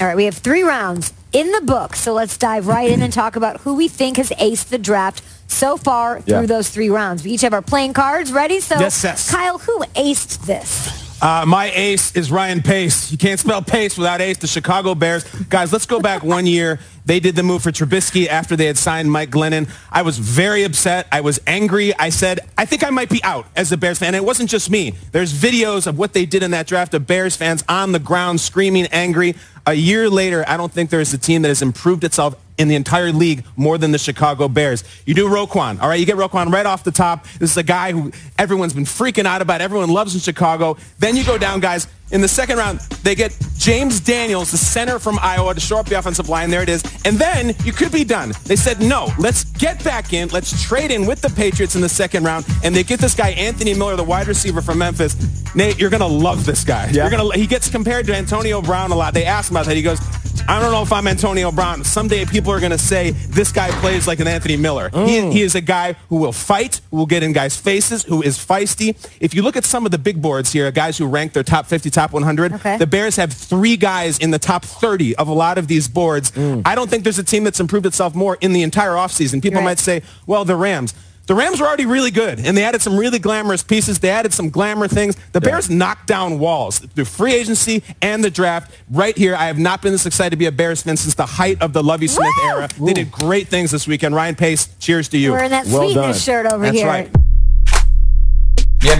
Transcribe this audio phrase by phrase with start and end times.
[0.00, 3.12] All right, we have three rounds in the book, so let's dive right in and
[3.12, 7.22] talk about who we think has aced the draft so far through those three rounds.
[7.22, 8.60] We each have our playing cards ready.
[8.60, 9.30] So, Yes, yes.
[9.30, 11.20] Kyle, who aced this?
[11.22, 13.12] Uh, my ace is Ryan Pace.
[13.12, 14.38] You can't spell Pace without ace.
[14.38, 15.24] The Chicago Bears.
[15.50, 16.80] Guys, let's go back one year.
[17.10, 19.68] They did the move for Trubisky after they had signed Mike Glennon.
[19.90, 21.08] I was very upset.
[21.10, 21.92] I was angry.
[21.92, 24.14] I said, I think I might be out as a Bears fan.
[24.14, 24.94] And it wasn't just me.
[25.10, 28.40] There's videos of what they did in that draft of Bears fans on the ground
[28.40, 29.34] screaming angry.
[29.66, 32.76] A year later, I don't think there's a team that has improved itself in the
[32.76, 34.84] entire league more than the Chicago Bears.
[35.04, 35.98] You do Roquan, all right?
[35.98, 37.24] You get Roquan right off the top.
[37.40, 39.60] This is a guy who everyone's been freaking out about.
[39.60, 40.76] Everyone loves in Chicago.
[41.00, 41.88] Then you go down, guys.
[42.12, 45.86] In the second round, they get James Daniels, the center from Iowa, to shore up
[45.86, 46.50] the offensive line.
[46.50, 46.82] There it is.
[47.04, 48.32] And then you could be done.
[48.44, 50.28] They said, no, let's get back in.
[50.28, 52.46] Let's trade in with the Patriots in the second round.
[52.64, 55.14] And they get this guy, Anthony Miller, the wide receiver from Memphis.
[55.54, 56.88] Nate, you're going to love this guy.
[56.90, 59.14] You're gonna, he gets compared to Antonio Brown a lot.
[59.14, 59.76] They asked him about that.
[59.76, 60.00] He goes,
[60.48, 61.84] I don't know if I'm Antonio Brown.
[61.84, 64.88] Someday people are going to say this guy plays like an Anthony Miller.
[64.88, 65.30] He, oh.
[65.30, 68.38] he is a guy who will fight, who will get in guys' faces, who is
[68.38, 68.96] feisty.
[69.20, 71.66] If you look at some of the big boards here, guys who rank their top
[71.66, 72.76] 50, top 100, Okay.
[72.78, 76.30] the Bears have three guys in the top 30 of a lot of these boards.
[76.30, 76.62] Mm.
[76.64, 79.42] I don't think there's a team that's improved itself more in the entire offseason.
[79.42, 79.64] People Right.
[79.66, 80.94] might say, well, the Rams.
[81.26, 84.00] The Rams were already really good, and they added some really glamorous pieces.
[84.00, 85.14] They added some glamour things.
[85.32, 88.72] The Bears knocked down walls through free agency and the draft.
[88.90, 91.26] Right here, I have not been this excited to be a Bears fan since the
[91.26, 92.48] height of the Lovey Smith Woo!
[92.48, 92.68] era.
[92.80, 94.14] They did great things this weekend.
[94.14, 95.30] Ryan Pace, cheers to you.
[95.32, 96.34] We're in that Well sweetness done.
[96.44, 96.86] shirt over That's here.
[96.88, 97.10] right.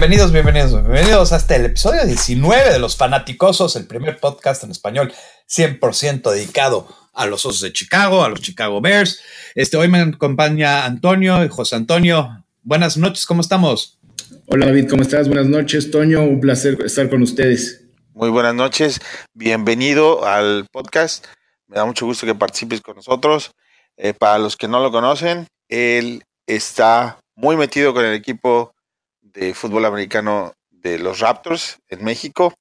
[0.01, 4.71] Bienvenidos, bienvenidos, bienvenidos a este el episodio 19 de Los Fanaticosos, el primer podcast en
[4.71, 5.13] español
[5.47, 9.21] 100% dedicado a los Osos de Chicago, a los Chicago Bears.
[9.53, 12.43] Este, hoy me acompaña Antonio y José Antonio.
[12.63, 13.99] Buenas noches, ¿cómo estamos?
[14.47, 15.27] Hola David, ¿cómo estás?
[15.27, 17.83] Buenas noches, Toño, un placer estar con ustedes.
[18.15, 18.99] Muy buenas noches,
[19.35, 21.27] bienvenido al podcast.
[21.67, 23.51] Me da mucho gusto que participes con nosotros.
[23.97, 28.70] Eh, para los que no lo conocen, él está muy metido con el equipo
[29.33, 32.53] de fútbol americano de los Raptors en México.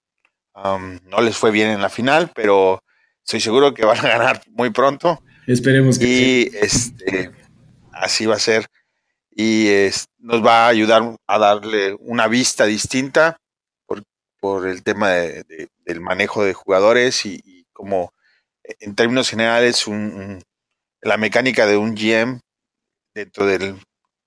[0.55, 2.83] Um, no les fue bien en la final, pero
[3.25, 5.23] estoy seguro que van a ganar muy pronto.
[5.47, 6.51] Esperemos que sí.
[6.53, 7.31] Y este,
[7.93, 8.67] así va a ser.
[9.31, 13.37] Y es- nos va a ayudar a darle una vista distinta
[13.87, 14.03] por,
[14.41, 18.13] por el tema de- de- del manejo de jugadores y, y como
[18.81, 20.43] en términos generales un- un-
[21.01, 22.41] la mecánica de un GM
[23.15, 23.77] dentro del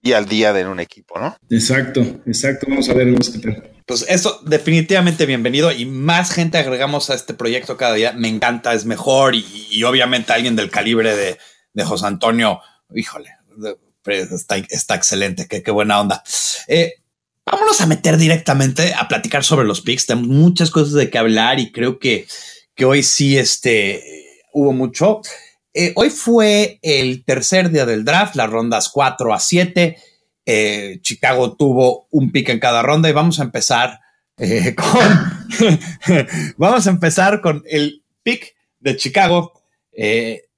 [0.04, 1.36] día al día de un equipo, ¿no?
[1.50, 2.68] Exacto, exacto.
[2.70, 3.72] Vamos a ver vamos qué tal.
[3.86, 8.12] Pues esto definitivamente bienvenido y más gente agregamos a este proyecto cada día.
[8.12, 11.38] Me encanta, es mejor y, y obviamente alguien del calibre de,
[11.74, 12.60] de José Antonio,
[12.94, 13.32] híjole,
[14.06, 16.24] está, está excelente, qué, qué buena onda.
[16.68, 16.96] Eh,
[17.46, 20.06] vámonos a meter directamente a platicar sobre los picks.
[20.06, 22.28] Tenemos muchas cosas de que hablar y creo que,
[22.76, 24.04] que hoy sí este,
[24.52, 25.22] hubo mucho.
[25.74, 29.98] Eh, hoy fue el tercer día del draft, las rondas 4 a 7.
[30.46, 34.00] Eh, Chicago tuvo un pick en cada ronda y vamos a empezar
[34.38, 35.78] eh, con
[36.58, 39.54] vamos a empezar con el pick de Chicago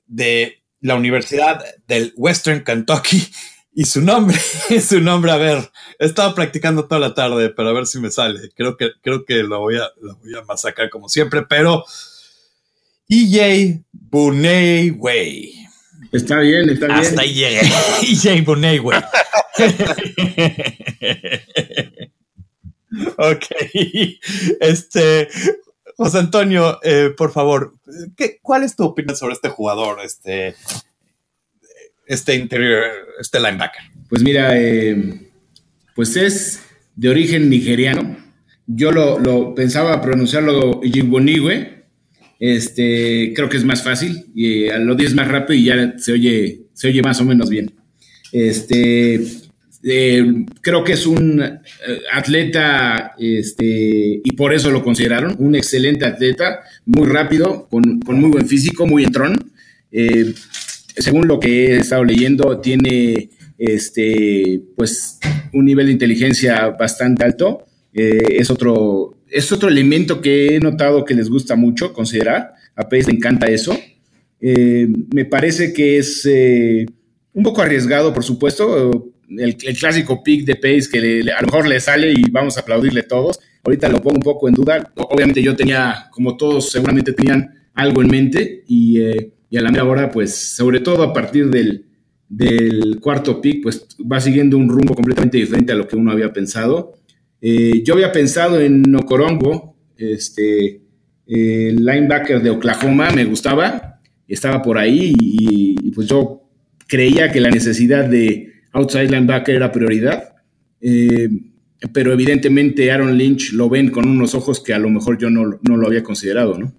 [0.07, 3.29] de la Universidad del Western Kentucky
[3.73, 4.39] y su nombre
[4.81, 8.09] su nombre a ver he estado practicando toda la tarde pero a ver si me
[8.09, 11.83] sale creo que creo que lo voy a lo voy a masacrar como siempre pero
[13.07, 15.55] EJ Buneiway
[16.15, 16.99] Está bien, está bien.
[16.99, 17.61] hasta ahí llegué.
[18.01, 18.45] EJ
[18.81, 18.97] güey.
[23.17, 23.45] ok.
[24.61, 25.27] Este,
[25.97, 27.73] José Antonio, eh, por favor,
[28.15, 30.55] ¿qué, ¿cuál es tu opinión sobre este jugador, este,
[32.05, 32.83] este interior,
[33.19, 33.81] este linebacker?
[34.09, 35.19] Pues mira, eh,
[35.95, 36.61] pues es
[36.95, 38.17] de origen nigeriano.
[38.67, 41.74] Yo lo, lo pensaba pronunciarlo Ijibonigwe.
[42.45, 46.11] Este, creo que es más fácil y eh, lo dices más rápido y ya se
[46.11, 47.71] oye, se oye más o menos bien.
[48.31, 49.15] Este,
[49.87, 51.59] eh, creo que es un eh,
[52.11, 58.29] atleta, este, y por eso lo consideraron, un excelente atleta, muy rápido, con, con muy
[58.29, 59.51] buen físico, muy entrón.
[59.91, 60.33] Eh,
[60.97, 65.19] según lo que he estado leyendo, tiene este, pues,
[65.53, 67.65] un nivel de inteligencia bastante alto.
[67.93, 72.53] Eh, es, otro, es otro elemento que he notado que les gusta mucho considerar.
[72.75, 73.77] A Pace le encanta eso.
[74.39, 76.85] Eh, me parece que es eh,
[77.33, 79.11] un poco arriesgado, por supuesto.
[79.29, 83.03] El, clásico pick de Pace que a lo mejor le sale y vamos a aplaudirle
[83.03, 83.39] todos.
[83.63, 84.91] Ahorita lo pongo un poco en duda.
[84.95, 90.11] Obviamente yo tenía, como todos seguramente tenían algo en mente y, eh, a la hora,
[90.11, 91.85] pues sobre todo a partir del,
[92.27, 96.33] del cuarto pick, pues va siguiendo un rumbo completamente diferente a lo que uno había
[96.33, 96.93] pensado.
[97.47, 100.81] Eh, yo había pensado en Nocorongo, este,
[101.27, 106.41] el linebacker de Oklahoma me gustaba, estaba por ahí y, pues yo
[106.87, 110.33] creía que la necesidad de outside linebacker era prioridad.
[110.81, 111.29] Eh,
[111.93, 115.45] pero evidentemente Aaron Lynch lo ven con unos ojos que a lo mejor yo no,
[115.61, 116.73] lo había considerado, ¿no?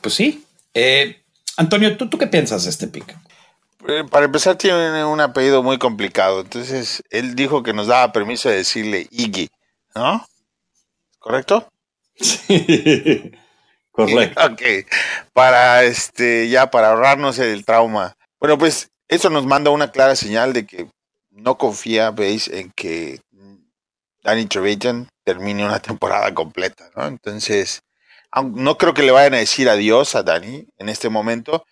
[0.00, 0.42] Pues sí.
[0.74, 1.18] Eh,
[1.56, 3.16] Antonio, ¿tú, ¿tú qué piensas de este pick?
[3.86, 6.40] Eh, para empezar, tiene un apellido muy complicado.
[6.40, 9.48] Entonces, él dijo que nos daba permiso de decirle Iggy,
[9.94, 10.24] ¿no?
[11.18, 11.68] ¿Correcto?
[12.16, 13.32] Sí.
[13.92, 14.40] Correcto.
[14.52, 14.62] ok.
[15.32, 18.14] Para este, ya para ahorrarnos el trauma.
[18.38, 20.88] Bueno, pues eso nos manda una clara señal de que
[21.30, 23.20] no confía, veis, en que
[24.22, 27.06] Danny Trevathan termine una temporada completa, ¿no?
[27.06, 27.82] Entonces,
[28.54, 31.64] no creo que le vayan a decir adiós a Danny en este momento,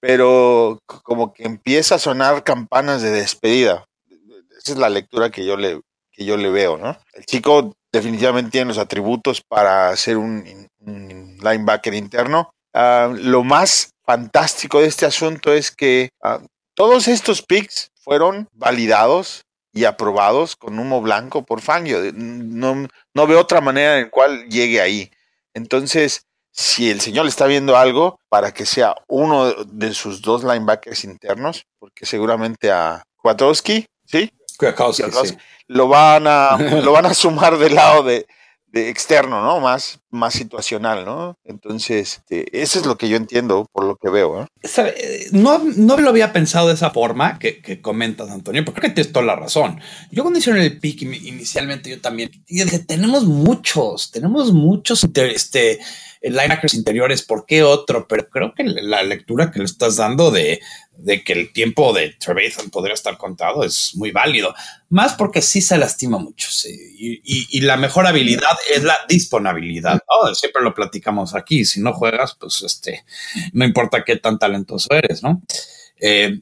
[0.00, 3.84] pero como que empieza a sonar campanas de despedida.
[4.58, 5.80] Esa es la lectura que yo le,
[6.16, 6.98] que yo le veo, ¿no?
[7.12, 10.66] El chico definitivamente tiene los atributos para ser un,
[11.42, 12.50] linebacker interno.
[12.72, 16.40] Ah, lo más fantástico de este asunto es que ah,
[16.74, 19.42] todos estos picks fueron validados
[19.72, 21.98] y aprobados con humo blanco por Fangio.
[22.14, 25.10] No, no veo otra manera en cual llegue ahí.
[25.52, 31.04] Entonces, si el señor está viendo algo para que sea uno de sus dos linebackers
[31.04, 34.30] internos, porque seguramente a Kwiatkowski, ¿sí?
[35.24, 35.36] Sí.
[35.68, 38.26] Lo van a lo van a sumar del lado de,
[38.72, 39.58] externo, ¿no?
[39.58, 41.38] Más, más situacional, ¿no?
[41.44, 44.42] Entonces, este, eso es lo que yo entiendo por lo que veo.
[44.42, 45.28] ¿eh?
[45.32, 45.58] ¿no?
[45.76, 49.14] No, lo había pensado de esa forma que, que comentas, Antonio, porque creo que tienes
[49.14, 49.80] toda la razón.
[50.10, 55.78] Yo cuando hicieron el pick inicialmente, yo también dije, tenemos muchos, tenemos muchos este,
[56.30, 58.06] linebackers interiores, ¿por qué otro?
[58.08, 60.60] Pero creo que la lectura que le estás dando de,
[60.98, 64.54] de que el tiempo de Trevathan podría estar contado es muy válido,
[64.88, 70.00] más porque sí se lastima mucho y, la mejor habilidad es la disponibilidad.
[70.34, 73.04] siempre lo platicamos aquí, si no juegas, pues este,
[73.52, 75.42] no importa qué tan talentoso eres, ¿no?
[76.00, 76.40] Eh,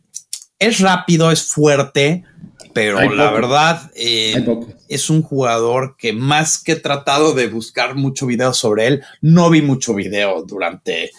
[0.58, 2.24] es rápido, es fuerte,
[2.74, 4.44] pero la verdad eh,
[4.88, 9.48] es un jugador que más que he tratado de buscar mucho video sobre él, no
[9.48, 11.12] vi mucho video durante,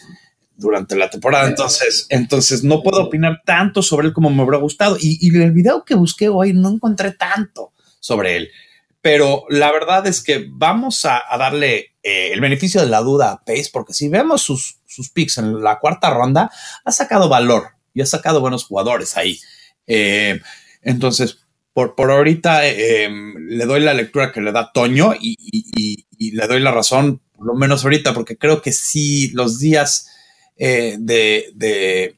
[0.58, 4.98] durante la temporada, entonces, entonces no puedo opinar tanto sobre él como me hubiera gustado.
[5.00, 8.50] Y, el video que busqué hoy no encontré tanto sobre él.
[9.02, 13.44] Pero la verdad es que vamos a, darle eh, el beneficio de la duda a
[13.46, 16.52] Pace, porque si vemos sus, sus picks en la cuarta ronda,
[16.84, 19.40] ha sacado valor y ha sacado buenos jugadores ahí.
[19.88, 20.42] Eh,
[20.82, 21.45] entonces,
[21.76, 26.48] por, por ahorita eh, em, le doy la lectura que le da Toño y, le
[26.48, 30.08] doy la razón, por lo menos ahorita, porque creo que sí, los días
[30.56, 32.16] eh, de, de,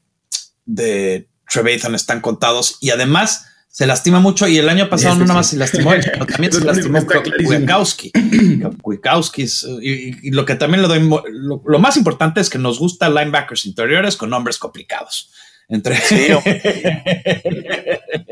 [0.68, 5.40] de Trevathan están contados y además se lastima mucho y el año pasado no nada
[5.40, 8.12] más se lastimó pero también se lastimó Kwiatkowski.
[9.82, 11.00] y, lo que también le doy,
[11.32, 15.32] lo, lo, más importante es que nos gusta linebackers interiores con nombres complicados.
[15.68, 16.28] Entre sí,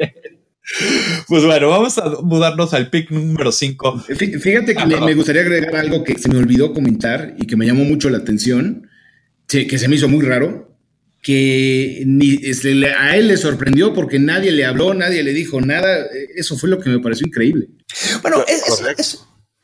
[1.28, 4.06] Pues bueno, vamos a mudarnos al pick número 5.
[4.18, 7.84] Fíjate que me gustaría agregar algo que se me olvidó comentar y que me llamó
[7.84, 8.90] mucho la atención,
[9.48, 10.76] que se me hizo muy raro,
[11.22, 12.40] que ni,
[12.98, 16.06] a él le sorprendió porque nadie le habló, nadie le dijo nada.
[16.36, 17.68] Eso fue lo que me pareció increíble.
[18.22, 18.44] Bueno,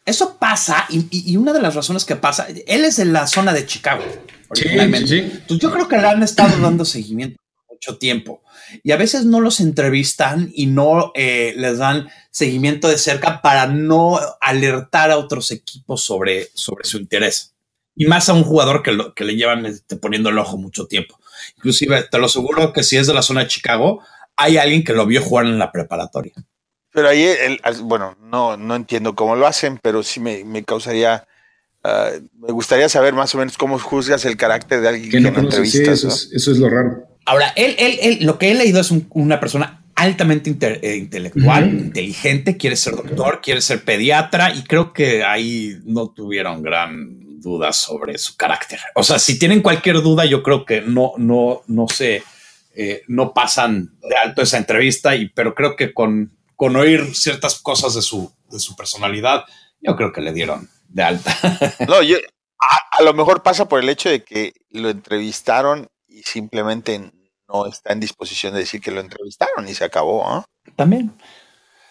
[0.05, 3.65] eso pasa y, una de las razones que pasa, él es de la zona de
[3.65, 4.03] Chicago.
[4.53, 4.67] Sí,
[5.07, 5.31] sí.
[5.49, 8.43] yo creo que le han estado dando seguimiento mucho tiempo
[8.83, 13.67] y a veces no los entrevistan y no eh, les dan seguimiento de cerca para
[13.67, 17.53] no alertar a otros equipos sobre, sobre su interés.
[17.95, 20.87] Y más a un jugador que, lo, que le llevan este, poniendo el ojo mucho
[20.87, 21.19] tiempo.
[21.57, 24.01] Inclusive, te lo aseguro que si es de la zona de Chicago,
[24.37, 26.33] hay alguien que lo vio jugar en la preparatoria.
[26.93, 27.27] Pero ahí,
[27.83, 31.25] bueno, no, no entiendo cómo lo hacen, pero sí me, causaría,
[31.83, 35.29] ah, me gustaría saber más o menos cómo juzgas el carácter de alguien que, no,
[35.39, 36.29] entrevistas.
[36.31, 37.10] eso es lo raro.
[37.25, 42.57] Ahora, él, él, él, lo que he leído es una persona altamente eh, intelectual, inteligente,
[42.57, 48.17] quiere ser doctor, quiere ser pediatra y creo que ahí no tuvieron gran duda sobre
[48.17, 48.79] su carácter.
[48.95, 52.23] O sea, si tienen cualquier duda, yo creo que no, no, no sé,
[52.75, 57.59] eh, no pasan de alto esa entrevista, y, pero creo que con, con oír ciertas
[57.59, 59.43] cosas de su, de su personalidad,
[59.81, 61.37] yo creo que le dieron de alta.
[61.87, 62.17] No, yo,
[62.59, 67.11] a, a, lo mejor pasa por el hecho de que lo entrevistaron y simplemente
[67.47, 70.27] no está en disposición de decir que lo entrevistaron y se acabó.
[70.27, 70.45] ¿ah?
[70.75, 71.13] También.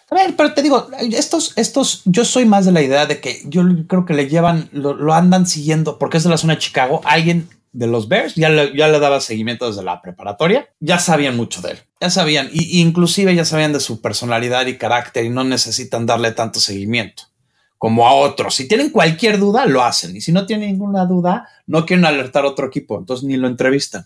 [0.07, 3.63] También, pero te digo, estos, estos, yo soy más de la idea de que yo
[3.87, 7.01] creo que le llevan, lo, andan siguiendo porque es de la zona de Chicago.
[7.05, 11.37] Alguien de los Bears ya le, ya le daba seguimiento desde la preparatoria, ya sabían
[11.37, 15.29] mucho de él, ya sabían, y, inclusive ya sabían de su personalidad y carácter y
[15.29, 17.23] no necesitan darle tanto seguimiento.
[17.81, 18.53] Como a otros.
[18.53, 20.15] Si tienen cualquier duda, lo hacen.
[20.15, 23.47] Y si no tienen ninguna duda, no quieren alertar a otro equipo, entonces ni lo
[23.47, 24.05] entrevistan.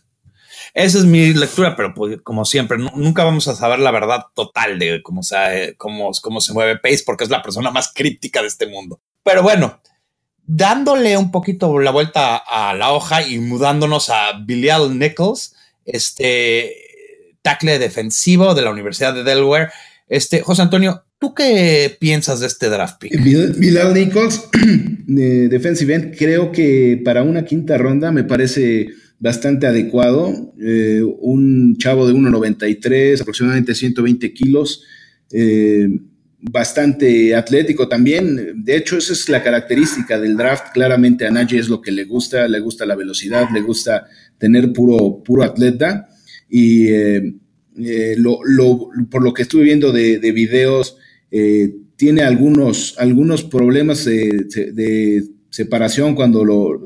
[0.74, 4.80] Esa es mi lectura, pero pues, como siempre, nunca vamos a saber la verdad total
[4.80, 8.48] de cómo se, cómo, cómo se mueve Pace, porque es la persona más crítica de
[8.48, 9.02] este mundo.
[9.24, 9.82] Pero bueno,
[10.46, 15.54] dándole un poquito la vuelta a la hoja y mudándonos a Bilal Nichols,
[15.84, 16.78] este
[17.42, 19.70] tackle defensivo de la Universidad de Delaware.
[20.08, 23.20] Este, José Antonio, ¿tú qué piensas de este draft pick?
[23.24, 24.44] Bilal Nichols,
[25.08, 30.54] de defensive end, creo que para una quinta ronda me parece bastante adecuado.
[30.62, 34.84] Eh, un chavo de 1,93, aproximadamente 120 kilos.
[35.32, 35.90] Eh,
[36.40, 38.64] bastante atlético también.
[38.64, 40.74] De hecho, esa es la característica del draft.
[40.74, 44.06] Claramente a Nagy es lo que le gusta, le gusta la velocidad, le gusta
[44.38, 46.08] tener puro, puro atleta.
[46.48, 47.34] Y eh,
[47.78, 48.16] eh,
[49.10, 50.98] por lo que estuve viendo de, videos,
[51.38, 56.82] eh, tiene algunos, algunos problemas de, separación cuando lo,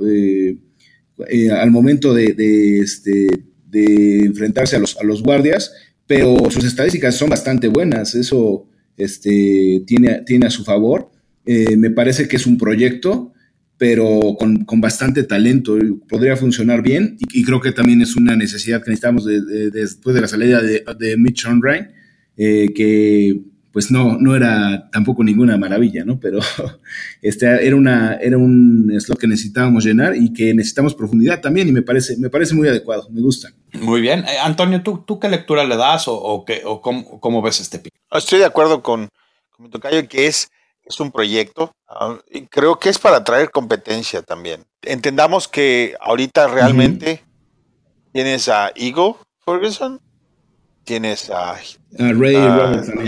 [1.56, 3.28] al momento de, este,
[3.68, 5.72] de enfrentarse a los, a los guardias,
[6.08, 8.16] pero sus estadísticas son bastante buenas.
[8.16, 11.12] Eso este, tiene, tiene a su favor.
[11.46, 13.34] Eh, me parece que es un proyecto,
[13.78, 15.78] pero con, bastante talento.
[16.08, 20.28] Podría funcionar bien y, creo que también es una necesidad que necesitamos después de la
[20.28, 21.90] salida de, de Mitch Onrain,
[22.36, 23.38] eh, que
[23.72, 26.20] pues no, no era tampoco ninguna maravilla, ¿no?
[26.20, 26.40] Pero
[27.22, 31.72] este, era, una, era un slot que necesitábamos llenar y que necesitamos profundidad también y
[31.72, 33.50] me parece, me parece muy adecuado, me gusta.
[33.74, 34.26] Muy bien.
[34.28, 37.94] Eh, Antonio, ¿tú, ¿tú qué lectura le das o, qué, o cómo, ves este pick?
[38.12, 39.10] Estoy de acuerdo con,
[39.60, 40.50] mi tocayo que es,
[40.84, 44.66] es un proyecto ah, y creo que es para traer competencia también.
[44.82, 47.24] Entendamos que ahorita realmente
[48.14, 50.02] tienes a Eagle Ferguson,
[50.86, 51.56] tienes a,
[51.92, 53.06] Ray Robertson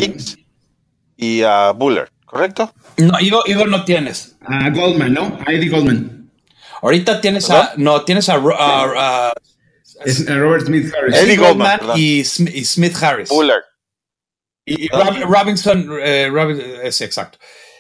[1.21, 2.73] y a Buller, ¿correcto?
[2.97, 4.35] No, Igor, no tienes.
[4.41, 5.39] A Goldman, ¿no?
[5.45, 6.31] A Eddie Goldman.
[6.81, 7.73] Ahorita tienes a.
[7.77, 8.37] No, tienes a.
[8.37, 9.35] Robert
[10.65, 11.15] Smith Harris.
[11.15, 13.29] Eddie Goldman, y, Smith Harris.
[13.29, 13.61] Buller.
[14.65, 16.31] Y, Robinson, eh,
[16.83, 17.37] es exacto.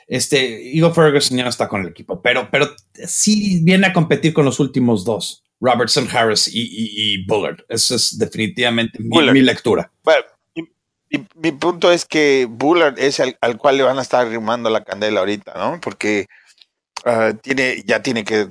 [0.07, 2.75] Este, Igor Ferguson ya no está con el equipo, pero, pero
[3.07, 7.63] sí viene a competir con los últimos dos, Robertson, Harris y, y, Bullard.
[7.69, 9.91] Eso es definitivamente mi, mi, lectura.
[10.03, 10.25] Bueno,
[11.11, 14.85] y mi punto es que Bullard es al, cual le van a estar arrimando la
[14.85, 15.81] candela ahorita, ¿no?
[15.81, 16.27] Porque
[17.03, 18.49] ah, tiene, ya tiene que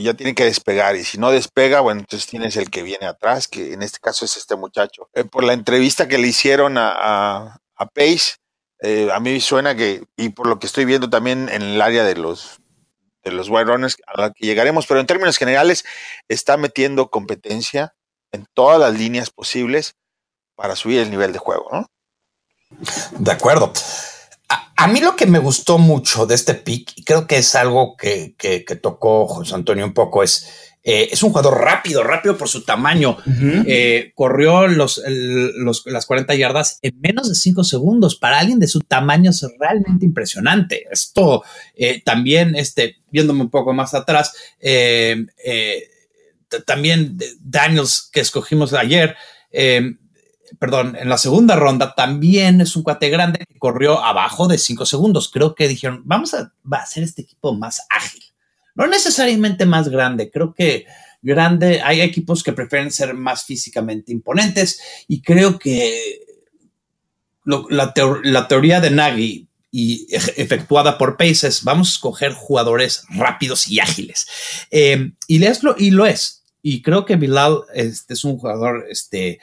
[0.00, 3.46] ya tiene que despegar y si no despega, bueno, entonces tienes el que viene atrás,
[3.46, 5.10] que en este caso es este muchacho.
[5.12, 8.36] Eh, por la entrevista que le hicieron a, a, Pace,
[8.80, 12.04] eh, a mí suena que, y por lo que estoy viendo también en el área
[12.04, 12.58] de los
[13.22, 15.84] de los White Runners a la que llegaremos, pero en términos generales
[16.28, 17.94] está metiendo competencia
[18.32, 19.94] en todas las líneas posibles
[20.60, 21.86] para subir el nivel de juego, ¿no?
[23.18, 23.72] De acuerdo.
[24.76, 27.96] A, mí lo que me gustó mucho de este pick, y creo que es algo
[27.96, 28.34] que,
[28.82, 33.16] tocó José Antonio un poco, es, eh, es un jugador rápido, rápido por su tamaño.
[33.66, 35.00] Eh, corrió los,
[35.86, 38.16] las 40 yardas en menos de 5 segundos.
[38.16, 40.84] Para alguien de su tamaño es realmente impresionante.
[40.90, 41.42] Esto
[41.74, 44.34] eh, también, este, viéndome un poco más atrás,
[46.66, 49.16] también Daniels que escogimos ayer,
[50.58, 54.86] perdón, en la segunda ronda también es un cuate grande que corrió abajo de 5
[54.86, 55.30] segundos.
[55.30, 58.22] Creo que dijeron, vamos a, hacer este equipo más ágil.
[58.74, 60.86] No necesariamente más grande, creo que
[61.22, 66.20] grande, hay equipos que prefieren ser más físicamente imponentes y creo que
[67.44, 67.92] la,
[68.48, 74.26] teoría de Nagy y efectuada por Paces, vamos a escoger jugadores rápidos y ágiles.
[74.70, 75.44] Eh, y,
[75.78, 76.40] y lo es.
[76.62, 79.40] Y creo que Bilal este, es un jugador este,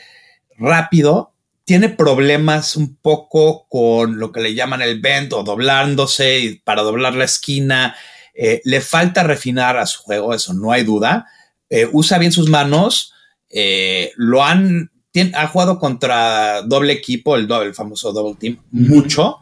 [0.57, 1.33] rápido,
[1.67, 6.81] tiene problemas un poco con lo que le llaman el bend o doblándose y para
[6.81, 7.93] doblar la esquina.
[8.33, 11.27] Eh, le falta refinar a su juego, eso no hay duda.
[11.69, 13.11] Eh, usa bien sus manos.
[13.49, 14.91] Eh, lo han,
[15.33, 19.39] ha jugado contra doble equipo, el, el famoso double team, mucho.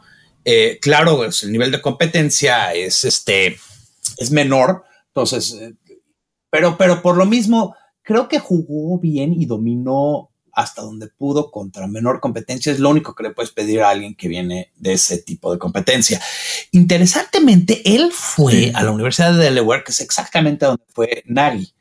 [0.80, 3.56] claro, pues, el nivel de competencia es, este,
[4.16, 4.82] es menor.
[5.08, 5.56] Entonces,
[6.50, 11.86] pero, pero por lo mismo, creo que jugó bien y dominó hasta donde pudo contra
[11.86, 12.72] menor competencia.
[12.72, 15.58] Es lo único que le puedes pedir a alguien que viene de ese tipo de
[15.58, 16.20] competencia.
[16.72, 21.74] Interesantemente, él fue a la Universidad de Delaware, que es exactamente donde fue Nagy.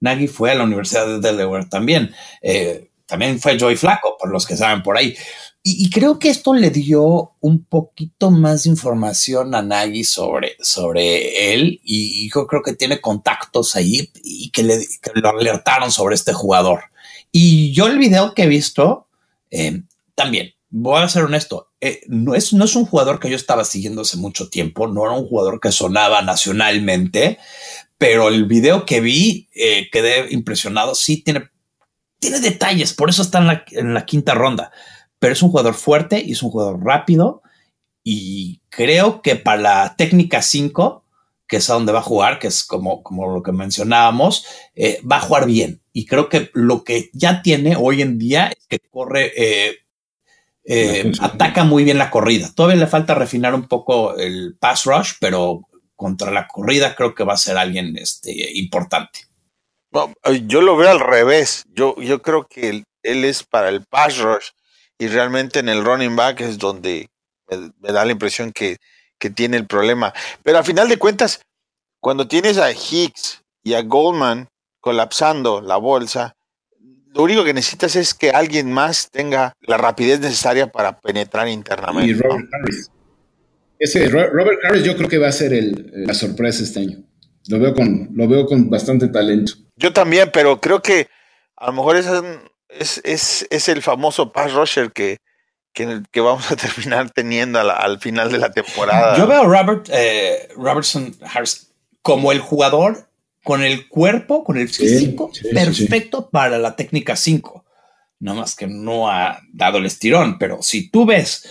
[0.00, 2.14] Nagy fue a la Universidad de Delaware también.
[2.42, 5.16] Eh, también fue Joy Flaco, por los que saben por ahí.
[5.62, 11.52] Y, creo que esto le dio un poquito más de información a Nagy sobre, sobre
[11.54, 11.80] él.
[11.82, 16.34] Y, yo creo que tiene contactos ahí y que, le, que lo alertaron sobre este
[16.34, 16.84] jugador.
[17.32, 19.08] Y yo el video que he visto,
[19.50, 19.82] eh,
[20.14, 23.64] también, voy a ser honesto, eh, no, es, no es un jugador que yo estaba
[23.64, 27.38] siguiendo hace mucho tiempo, no era un jugador que sonaba nacionalmente,
[27.98, 30.94] pero el video que vi eh, quedé impresionado.
[30.94, 31.50] Sí, tiene,
[32.18, 34.72] tiene detalles, por eso está en la, en la quinta ronda,
[35.18, 37.42] pero es un jugador fuerte y es un jugador rápido.
[38.02, 41.04] Y creo que para la técnica 5,
[41.48, 45.00] que es a donde va a jugar, que es como, como lo que mencionábamos, eh,
[45.10, 45.82] va a jugar bien.
[45.92, 49.78] Y creo que lo que ya tiene hoy en día es que corre, eh,
[50.64, 52.52] eh, ataca muy bien la corrida.
[52.54, 55.62] Todavía le falta refinar un poco el pass rush, pero
[55.96, 59.20] contra la corrida creo que va a ser alguien este, importante.
[60.44, 61.64] yo lo veo al revés.
[61.72, 64.50] Yo, yo creo que él, él, es para el pass rush
[64.98, 67.08] y realmente en el running back es donde
[67.50, 68.76] me, me da la impresión que
[69.18, 70.14] que tiene el problema.
[70.42, 71.40] Pero a final de cuentas,
[72.00, 74.48] cuando tienes a Hicks y a Goldman
[74.80, 76.34] colapsando la bolsa,
[77.14, 82.10] lo único que necesitas es que alguien más tenga la rapidez necesaria para penetrar internamente.
[82.10, 82.90] Y Robert Harris.
[83.78, 86.98] Ese Robert Harris yo creo que va a ser el, la sorpresa este año.
[87.48, 89.54] Lo veo con, lo veo con bastante talento.
[89.76, 91.08] Yo también, pero creo que
[91.56, 92.06] a lo mejor es,
[92.68, 95.18] es, es, es el famoso pass rusher que,
[96.10, 99.16] que, vamos a terminar teniendo al, final de la temporada.
[99.16, 101.70] Yo veo a Robert, eh, Robertson Harris
[102.02, 103.08] como el jugador
[103.44, 107.64] con el cuerpo, con el físico perfecto para la técnica 5.
[108.20, 111.48] Nada más que no ha dado el estirón, pero si tú ves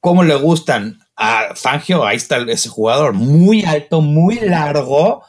[0.00, 5.22] cómo le gustan a Fangio, ahí está ese jugador, muy alto, muy largo,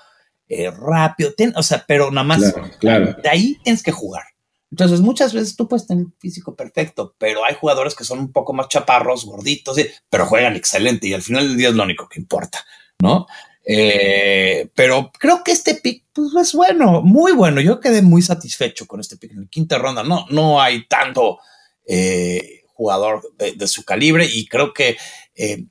[0.48, 3.15] eh, rápido, o sea, pero nada más claro.
[3.22, 4.24] de ahí tienes que jugar.
[4.72, 8.53] Entonces, muchas veces tú puedes tener físico perfecto, pero hay jugadores que son un poco
[8.53, 9.77] más chaparros, gorditos,
[10.10, 12.65] pero juegan excelente y al final del día es lo único que importa,
[13.01, 13.27] ¿no?
[13.67, 17.62] Eh, pero creo que este pick pues, es bueno, muy bueno.
[17.62, 20.03] Yo quedé muy satisfecho con este pick en la quinta ronda.
[20.03, 21.39] No, no hay tanto
[21.86, 24.98] eh, jugador de, su calibre y creo que
[25.36, 25.65] eh,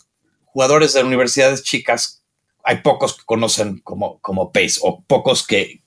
[0.46, 2.22] jugadores de universidades chicas
[2.64, 5.82] hay pocos que conocen como, como Pace o pocos que,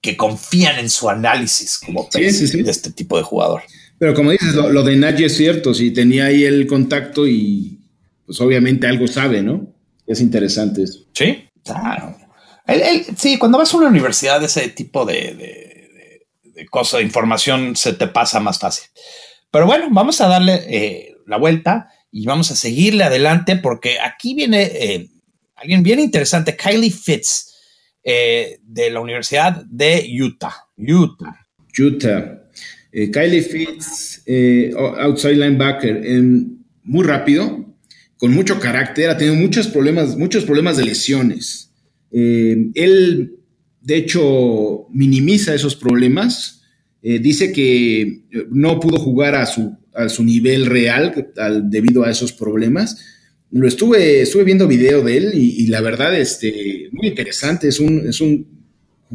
[0.00, 3.62] que confían en su análisis como de este tipo de jugador.
[3.98, 7.80] Pero como dices, lo, de Nagy es cierto, si tenía ahí el contacto y
[8.24, 9.74] pues obviamente algo sabe, ¿no?
[10.06, 11.00] Es interesante eso.
[11.12, 12.16] Sí, claro.
[13.16, 17.92] sí, cuando vas a una universidad, ese tipo de, de, de, cosas, de información se
[17.92, 18.84] te pasa más fácil.
[19.50, 24.34] Pero bueno, vamos a darle eh, la vuelta y vamos a seguirle adelante porque aquí
[24.34, 25.10] viene eh,
[25.56, 27.47] alguien bien interesante, Kylie Fitz.
[28.10, 30.54] Eh, de la Universidad de Utah.
[30.78, 31.46] Utah.
[31.78, 32.40] Utah.
[32.90, 36.02] Eh, Kylie Fitz, eh, outside linebacker,
[36.84, 37.66] muy rápido,
[38.16, 41.70] con mucho carácter, ha tenido muchos problemas, muchos problemas de lesiones.
[42.10, 43.36] él,
[43.82, 46.62] de hecho, minimiza esos problemas.
[47.02, 51.12] dice que no pudo jugar a su, a su nivel real
[51.64, 53.17] debido a esos problemas
[53.50, 57.68] lo estuve, estuve viendo video de él y, la verdad, este, muy interesante.
[57.68, 58.46] Es un, es un,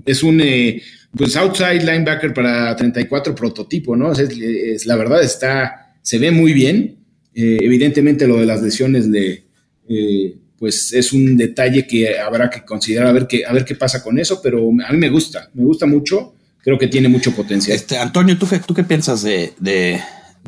[0.06, 0.82] es un eh,
[1.16, 4.12] pues outside linebacker para 34 prototipo, ¿no?
[4.12, 6.98] Es, la verdad está, se ve muy bien.
[7.36, 9.46] Eh, evidentemente lo de las lesiones de,
[9.88, 13.76] eh, pues es un detalle que habrá que considerar a ver qué, a ver qué
[13.76, 16.36] pasa con eso, pero a mí me gusta, me gusta mucho.
[16.64, 17.76] Creo que tiene mucho potencial.
[17.76, 20.00] Este, Antonio, ¿tú, tú qué piensas de, de,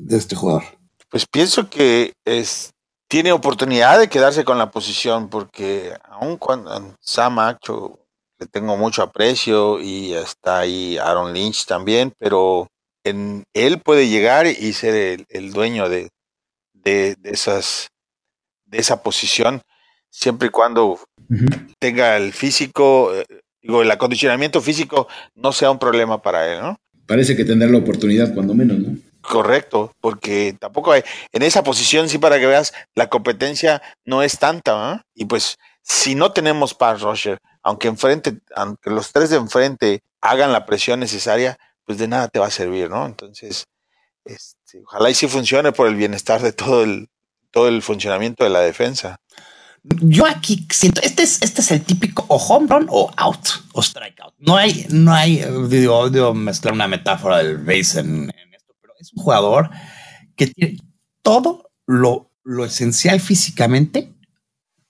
[0.02, 0.64] de este jugador?
[1.10, 2.72] Pues pienso que es,
[3.16, 7.98] tiene oportunidad de quedarse con la posición porque aun cuando Sam Acho
[8.38, 12.68] le tengo mucho aprecio y está ahí Aaron Lynch también, pero
[13.06, 16.10] en, él puede llegar y ser el, dueño de,
[16.74, 17.88] de, esas
[18.66, 19.62] de esa posición
[20.10, 21.00] siempre y cuando
[21.80, 23.24] tenga el físico, eh,
[23.62, 26.78] digo, el acondicionamiento físico no sea un problema para él, ¿no?
[27.06, 28.98] Parece que tendrá la oportunidad cuando menos, ¿no?
[29.28, 34.38] Correcto, porque tampoco hay, en esa posición, sí, para que veas, la competencia no es
[34.38, 40.04] tanta, Y pues, si no tenemos pass rusher, aunque enfrente, aunque los tres de enfrente
[40.22, 43.06] hagan la presión necesaria, pues de nada te va a servir, ¿no?
[43.06, 43.66] Entonces,
[44.24, 47.10] este, ojalá y sí funcione por el bienestar de todo el,
[47.52, 49.18] todo el funcionamiento de la defensa.
[49.84, 53.84] Yo aquí siento, este es, este es el típico o home run o out o
[53.84, 54.34] strikeout.
[54.40, 58.32] No hay, no hay, digo, digo mezclar una metáfora del base en
[59.06, 59.70] es un jugador
[60.36, 60.78] que tiene
[61.22, 62.32] todo lo,
[62.66, 64.14] esencial físicamente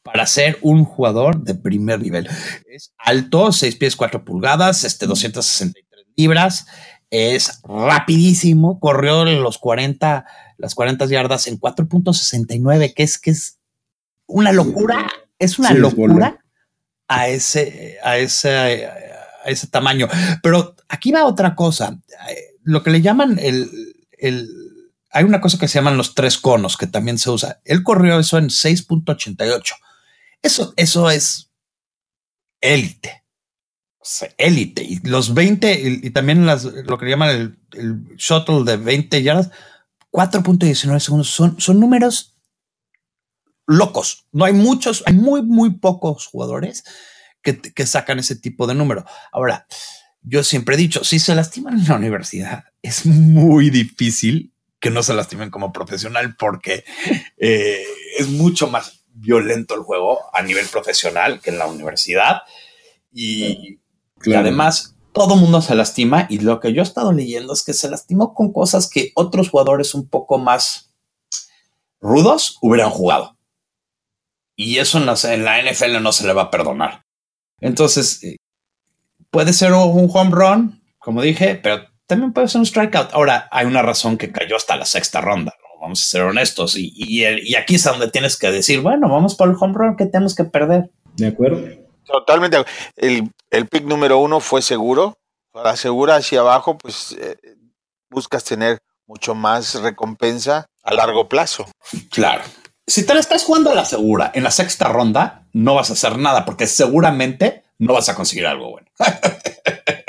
[0.03, 2.29] para ser un jugador de primer nivel.
[2.67, 6.67] Es alto, 6 pies 4 pulgadas, este 263 libras,
[7.09, 10.25] es rapidísimo, corrió los 40,
[10.57, 13.57] las 40 yardas en 4.69, que es que es
[14.27, 16.43] una locura, es una locura
[17.07, 20.07] a ese, a ese, a ese tamaño.
[20.43, 21.99] Pero aquí va otra cosa,
[22.63, 23.84] lo que le llaman el,
[24.19, 24.49] el
[25.15, 27.61] hay una cosa que se llaman los tres conos que también se usa.
[27.63, 29.75] Él corrió eso en 6.88.
[30.41, 31.51] Eso, eso es
[32.59, 33.23] élite.
[34.37, 34.83] élite.
[34.83, 39.51] Y los 20, y, también las, lo que llaman el, shuttle de 20 yardas,
[40.11, 41.29] 4.19 segundos.
[41.29, 42.35] Son, son números
[43.67, 44.25] locos.
[44.33, 46.83] No hay muchos, hay muy, muy pocos jugadores
[47.41, 49.05] que, que sacan ese tipo de número.
[49.31, 49.65] Ahora,
[50.21, 55.01] yo siempre he dicho, si se lastiman en la universidad, es muy difícil que no
[55.01, 56.83] se lastimen como profesional porque
[57.37, 57.83] eh,
[58.19, 62.41] es mucho más violento el juego a nivel profesional que en la universidad.
[63.11, 63.79] Y,
[64.35, 66.27] además, todo mundo se lastima.
[66.29, 69.49] Y lo que yo he estado leyendo es que se lastimó con cosas que otros
[69.49, 70.93] jugadores un poco más
[71.99, 73.35] rudos hubieran jugado.
[74.55, 77.03] Y eso en la NFL no se le va a perdonar.
[77.59, 78.35] Entonces, eh,
[79.31, 83.13] puede ser un home run, como dije, pero también puede ser un strikeout.
[83.13, 86.75] Ahora, hay una razón que cayó hasta la sexta ronda, vamos a ser honestos.
[86.77, 90.05] Y, y, aquí es donde tienes que decir, bueno, vamos por el home run que
[90.05, 90.89] tenemos que perder.
[91.15, 91.67] De acuerdo.
[92.05, 92.57] Totalmente.
[92.95, 95.17] El, el pick número uno fue seguro.
[95.51, 97.37] Para segura hacia abajo, pues eh,
[98.09, 101.65] buscas tener mucho más recompensa a largo plazo.
[102.11, 102.43] Claro.
[102.87, 105.93] Si te la estás jugando a la segura en la sexta ronda, no vas a
[105.93, 108.87] hacer nada porque seguramente no vas a conseguir algo bueno.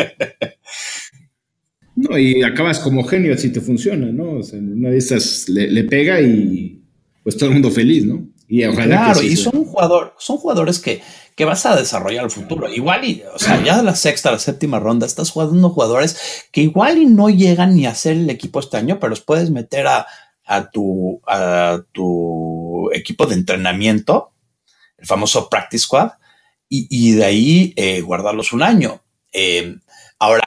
[2.17, 4.39] no, y acabas como genio si te funciona, ¿no?
[4.39, 6.83] O sea, una de esas le, pega y
[7.23, 8.27] pues todo el mundo feliz, ¿no?
[8.49, 11.03] Y claro, y son, jugador, son jugadores que,
[11.35, 12.73] que vas a desarrollar el futuro.
[12.73, 16.47] Igual y, o sea, ya de la sexta a la séptima ronda estás jugando jugadores
[16.53, 19.51] que igual y no llegan ni a ser el equipo este año, pero los puedes
[19.51, 20.07] meter a,
[20.45, 24.33] a, tu, a tu equipo de entrenamiento,
[24.97, 26.11] el famoso practice squad,
[26.69, 29.01] y, de ahí eh, guardarlos un año.
[29.33, 29.77] Eh,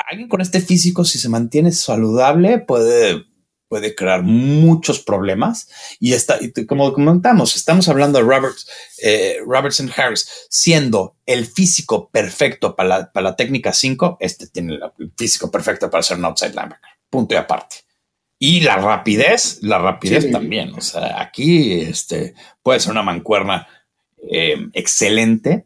[0.09, 3.25] alguien con este físico, si se mantiene saludable, puede,
[3.67, 5.69] puede crear muchos problemas.
[5.99, 8.67] Y, está, y como comentamos, estamos hablando de Roberts,
[9.03, 14.17] eh, Robertson Harris siendo el físico perfecto para la, para la técnica 5.
[14.19, 16.89] Este tiene el físico perfecto para ser un outside linebacker.
[17.09, 17.77] Punto y aparte.
[18.37, 20.73] Y la rapidez, la rapidez también.
[20.73, 23.67] O sea, aquí este, puede ser una mancuerna
[24.73, 25.65] excelente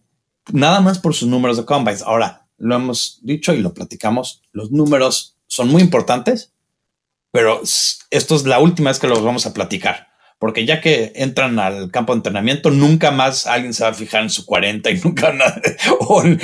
[0.51, 2.01] nada más por sus números de combines.
[2.01, 6.53] Ahora, lo hemos dicho y lo platicamos, los números son muy importantes,
[7.31, 7.61] pero
[8.11, 10.07] esto es la última vez que los vamos a platicar,
[10.39, 14.23] porque ya que entran al campo de entrenamiento, nunca más alguien se va a fijar
[14.23, 15.61] en su 40 y nunca nada,
[15.99, 16.39] o, en,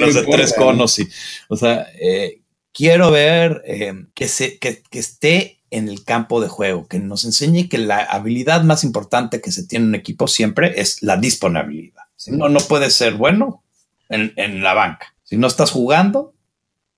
[0.00, 0.98] los de tres conos.
[0.98, 1.08] Y,
[1.48, 6.48] o sea, eh, quiero ver eh, que, se, que, que esté en el campo de
[6.48, 10.28] juego, que nos enseñe que la habilidad más importante que se tiene en un equipo
[10.28, 12.02] siempre es la disponibilidad.
[12.16, 13.64] Si no, no puede ser bueno
[14.08, 15.14] en, la banca.
[15.24, 16.34] Si no estás jugando,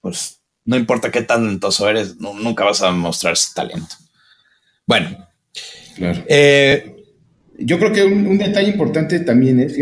[0.00, 3.96] pues no importa qué talentoso eres, nunca vas a mostrar ese talento.
[4.86, 5.26] Bueno.
[6.00, 6.94] Eh,
[7.58, 9.74] yo creo que un, detalle importante también es,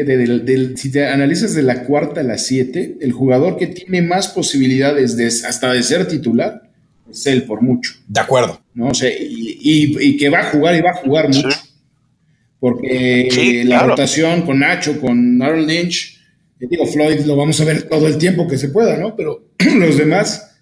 [0.81, 5.17] si te analizas de la cuarta a la siete, el jugador que tiene más posibilidades
[5.17, 6.71] de, hasta de ser titular
[7.11, 7.93] es él por mucho.
[8.09, 8.61] De acuerdo.
[8.73, 8.91] ¿no?
[9.03, 11.67] y, que va a jugar y va a jugar mucho
[12.59, 16.16] porque la rotación con Nacho, con Aaron Lynch,
[16.59, 19.15] digo, Floyd lo vamos a ver todo el tiempo que se pueda, ¿no?
[19.17, 20.53] Pero los demás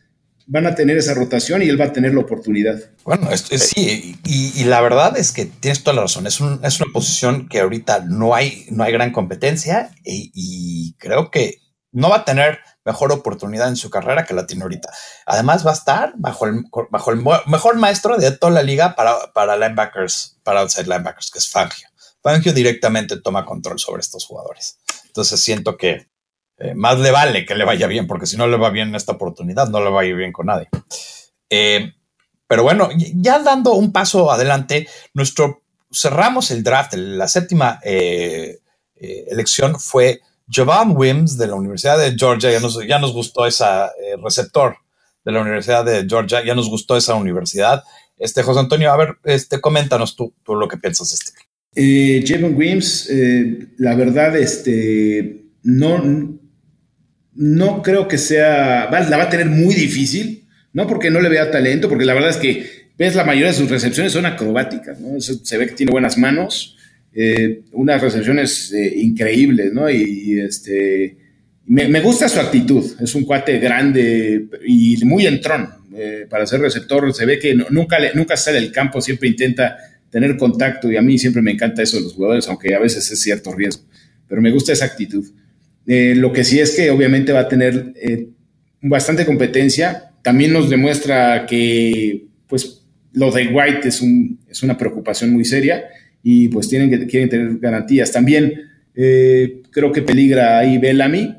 [0.46, 2.78] van a tener esa rotación y él va a tener la oportunidad.
[3.04, 6.26] Bueno, sí, y, la verdad es que tienes toda la razón.
[6.26, 6.58] Es, una
[6.92, 11.60] posición que ahorita no hay, no hay gran competencia y, creo que
[11.92, 14.90] no va a tener mejor oportunidad en su carrera que la tiene ahorita.
[15.26, 19.32] Además, va a estar bajo el, bajo el mejor maestro de toda la liga para,
[19.32, 21.88] para linebackers, para outside linebackers, que es Fangio.
[22.22, 24.78] Fangio directamente toma control sobre estos jugadores.
[25.14, 26.08] Entonces siento que
[26.58, 28.94] eh, más le vale que le vaya bien, porque si no le va bien en
[28.96, 30.68] esta oportunidad, no le va a ir bien con nadie.
[31.48, 31.92] Eh,
[32.48, 38.58] pero bueno, ya dando un paso adelante, nuestro cerramos el draft, la séptima eh,
[38.96, 40.20] elección fue
[40.52, 43.64] Jovan Wims de la Universidad de Georgia, ya nos, ya nos gustó ese
[44.20, 44.78] receptor
[45.24, 47.84] de la Universidad de Georgia, ya nos gustó esa universidad.
[48.16, 51.53] Este, José Antonio, a ver, este, coméntanos tú, tú lo que piensas este.
[51.76, 56.38] Eh, Wims, eh, la verdad, este, no,
[57.34, 61.50] no creo que sea, la va a tener muy difícil, no porque no le vea
[61.50, 65.20] talento, porque la verdad es que ves la mayoría de sus recepciones son acrobáticas, ¿no?
[65.20, 66.76] Se ve que tiene buenas manos,
[67.12, 69.90] eh, unas recepciones eh, increíbles, ¿no?
[69.90, 71.16] Y, este,
[71.66, 75.68] me, gusta su actitud, es un cuate grande y muy entrón
[76.28, 79.76] para ser receptor, se ve que nunca, nunca sale del campo, siempre intenta
[80.14, 83.10] tener contacto y a mí siempre me encanta eso de los jugadores, aunque a veces
[83.10, 83.82] es cierto riesgo,
[84.28, 85.26] pero me gusta esa actitud.
[85.88, 88.28] Eh, lo que sí es que obviamente va a tener eh,
[88.80, 95.32] bastante competencia, también nos demuestra que pues lo de White es, un, es una preocupación
[95.32, 95.82] muy seria
[96.22, 98.12] y pues tienen que, quieren tener garantías.
[98.12, 98.52] También
[98.94, 101.34] eh, creo que peligra ahí Bellamy.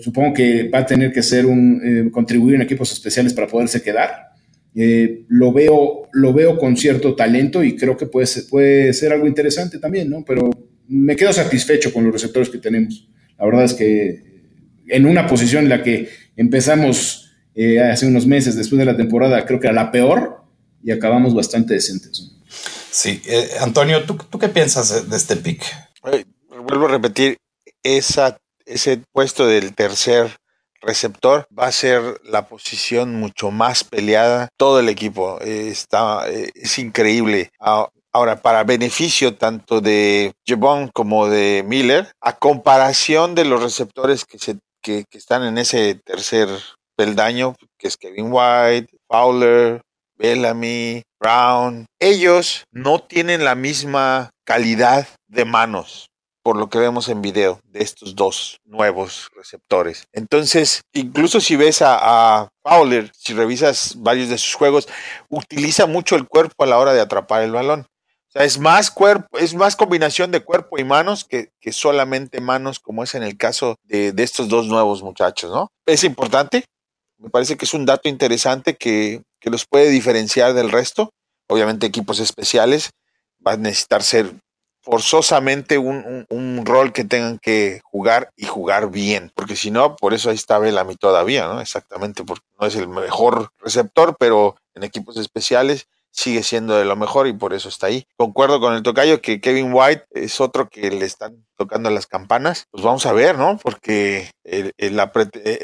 [0.00, 4.29] Supongo que va a tener que ser un contribuir en equipos especiales para poderse quedar.
[4.74, 9.26] Lo, veo, lo veo con cierto talento y creo que puede ser, puede ser algo
[9.26, 10.24] interesante también, ¿no?
[10.24, 10.50] Pero
[10.88, 13.08] me quedo satisfecho con los receptores que tenemos.
[13.38, 14.22] La verdad es que
[14.88, 17.30] en una posición en la que empezamos
[17.90, 20.44] hace unos meses, después de la temporada, creo que era la peor
[20.82, 22.32] y acabamos bastante decentes.
[22.90, 23.22] Sí,
[23.60, 25.62] Antonio, ¿tú, ¿tú, qué piensas de este pick?
[26.50, 27.36] vuelvo a repetir,
[27.82, 30.36] esa, ese puesto del tercer
[30.80, 34.48] receptor va a ser la posición mucho más peleada.
[34.56, 37.50] Todo el equipo eh, está, eh, es increíble.
[38.12, 44.38] Ahora, para beneficio tanto de Jebon como de Miller, a comparación de los receptores que,
[44.38, 46.48] se, que, que están en ese tercer
[46.96, 49.80] peldaño, que es Kevin White, Fowler,
[50.16, 56.09] Bellamy, Brown, ellos no tienen la misma calidad de manos
[56.42, 60.04] por lo que vemos en video de estos dos nuevos receptores.
[60.12, 64.88] Entonces, incluso si ves a, Fowler, si revisas varios de sus juegos,
[65.28, 67.86] utiliza mucho el cuerpo a la hora de atrapar el balón.
[68.28, 72.78] O sea, es más cuerpo, es más combinación de cuerpo y manos que, solamente manos,
[72.78, 75.68] como es en el caso de, de, estos dos nuevos muchachos, ¿no?
[75.86, 76.64] Es importante,
[77.18, 81.10] me parece que es un dato interesante que, que los puede diferenciar del resto.
[81.48, 82.90] Obviamente equipos especiales
[83.40, 84.32] van a necesitar ser
[84.82, 90.14] forzosamente un, un, rol que tengan que jugar y jugar bien, porque si no, por
[90.14, 91.60] eso ahí está Bellamy todavía, ¿no?
[91.60, 96.96] Exactamente, porque no es el mejor receptor, pero en equipos especiales sigue siendo de lo
[96.96, 98.06] mejor y por eso está ahí.
[98.16, 102.66] Concuerdo con el tocayo que Kevin White es otro que le están tocando las campanas.
[102.70, 103.58] Pues vamos a ver, ¿no?
[103.58, 104.74] Porque el,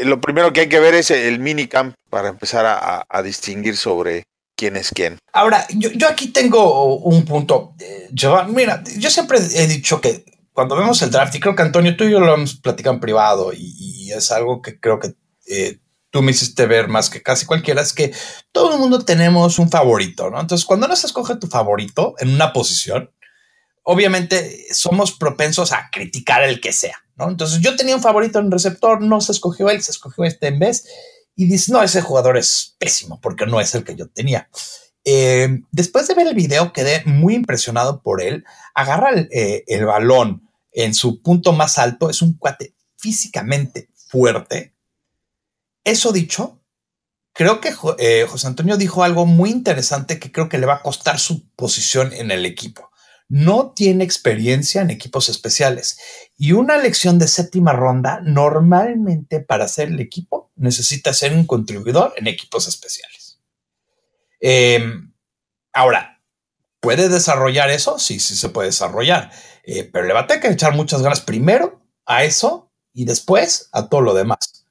[0.04, 4.24] lo primero que hay que ver es el minicamp para empezar a distinguir sobre
[4.56, 5.18] quién es quién.
[5.32, 7.74] Ahora, yo, aquí tengo un punto.
[7.78, 8.08] Eh,
[8.48, 12.04] mira, yo siempre he dicho que cuando vemos el draft, y creo que Antonio, tú
[12.04, 15.14] y yo lo hemos platicado en privado, y, es algo que creo que
[15.48, 18.14] eh, tú me hiciste ver más que casi cualquiera, es que
[18.52, 20.40] todo el mundo tenemos un favorito, ¿no?
[20.40, 23.10] Entonces, cuando no se escoge tu favorito en una posición,
[23.82, 27.28] obviamente somos propensos a criticar el que sea, ¿no?
[27.28, 30.58] Entonces, yo tenía un favorito en receptor, no se escogió él, se escogió este en
[30.58, 30.86] vez
[31.36, 34.48] y dice, no, ese jugador es pésimo porque no es el que yo tenía.
[35.04, 38.44] Eh, después de ver el video quedé muy impresionado por él.
[38.74, 44.74] Agarra el, eh, el, balón en su punto más alto, es un cuate físicamente fuerte.
[45.84, 46.60] Eso dicho,
[47.32, 50.82] creo que eh, José Antonio dijo algo muy interesante que creo que le va a
[50.82, 52.90] costar su posición en el equipo
[53.28, 55.98] no tiene experiencia en equipos especiales.
[56.36, 62.14] Y una lección de séptima ronda, normalmente para hacer el equipo, necesita ser un contribuidor
[62.16, 63.40] en equipos especiales.
[64.40, 65.12] Em,
[65.72, 66.22] ahora,
[66.80, 67.98] ¿puede desarrollar eso?
[67.98, 69.30] Sí, sí se puede desarrollar,
[69.64, 73.68] eh, pero le va a tener que echar muchas ganas primero a eso y después
[73.72, 74.66] a todo lo demás.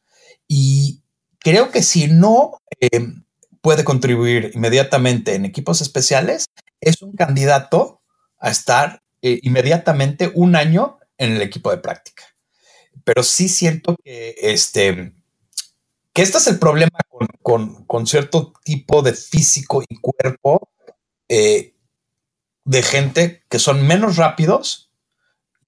[0.47, 1.01] Y
[1.39, 3.25] creo que si no em,
[3.61, 6.45] puede contribuir inmediatamente en equipos especiales,
[6.79, 8.01] es un candidato
[8.45, 12.23] a estar eh, inmediatamente un año en el equipo de práctica.
[13.03, 15.13] Pero sí siento que este,
[16.13, 16.99] que este es el problema
[17.41, 20.69] con, cierto tipo de físico y cuerpo
[21.27, 21.73] eh,
[22.65, 24.91] de gente que son menos rápidos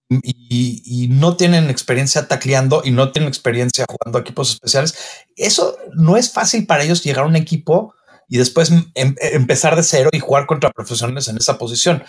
[0.09, 4.95] y, y, no tienen experiencia tacleando y no tienen experiencia jugando equipos especiales.
[5.35, 7.95] Eso no es fácil para ellos llegar a un equipo
[8.27, 12.03] y después em, empezar de cero y jugar contra profesionales en esa posición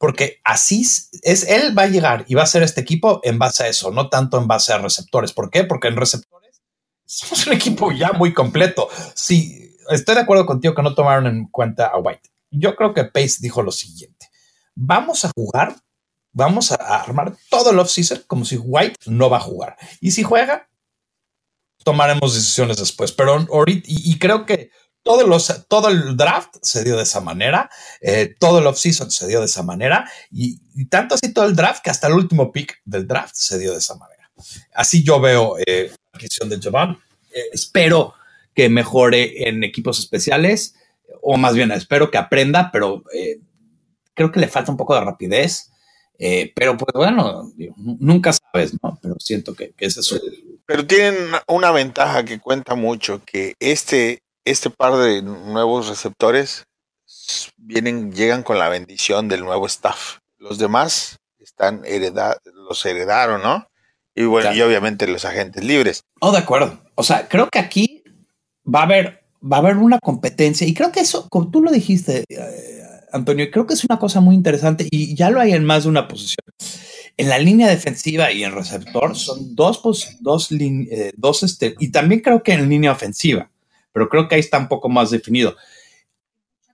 [0.00, 3.64] porque así es, él va a llegar y va a ser este equipo en base
[3.64, 5.34] a eso, no tanto en base a receptores.
[5.34, 5.64] ¿Por qué?
[5.64, 6.62] Porque en receptores
[7.04, 8.88] somos un equipo ya muy completo.
[9.12, 12.30] Sí, estoy de acuerdo contigo que no tomaron en cuenta a White.
[12.50, 14.30] Yo creo que Pace dijo lo siguiente:
[14.74, 15.76] vamos a jugar,
[16.32, 19.76] vamos a armar todo el off-season como si White no va a jugar.
[20.00, 20.70] Y si juega,
[21.84, 23.12] tomaremos decisiones después.
[23.12, 24.70] Pero ahorita, y creo que
[25.02, 29.26] todo, los, todo el draft se dio de esa manera, eh, todo el offseason se
[29.26, 32.80] dio de esa manera, y, tanto así todo el draft que hasta el último pick
[32.84, 34.30] del draft se dio de esa manera.
[34.74, 36.98] Así yo veo eh, la adquisición de Javon.
[37.32, 38.14] Eh, espero
[38.54, 40.74] que mejore en equipos especiales,
[41.22, 43.02] o más bien espero que aprenda, pero
[44.14, 45.70] creo que le falta un poco de rapidez.
[46.54, 48.98] pero pues bueno, nunca sabes, ¿no?
[49.02, 50.60] Pero siento que, que ese es el...
[50.66, 51.16] Pero tienen
[51.48, 56.64] una ventaja que cuenta mucho, que este este par de nuevos receptores
[57.56, 60.18] vienen, llegan con la bendición del nuevo staff.
[60.38, 63.66] Los demás están heredados, los heredaron, ¿no?
[64.14, 66.02] Y bueno, y obviamente los agentes libres.
[66.20, 66.80] Oh, de acuerdo.
[66.94, 68.02] O sea, creo que aquí
[68.66, 71.70] va a haber va a haber una competencia y creo que eso, como tú lo
[71.70, 75.64] dijiste, eh, Antonio, creo que es una cosa muy interesante y ya lo hay en
[75.64, 76.44] más de una posición.
[77.16, 79.82] En la línea defensiva y en receptor son dos,
[80.20, 83.50] dos, eh, dos este, y también creo que en línea ofensiva,
[83.92, 85.56] pero creo que ahí está un poco más definido.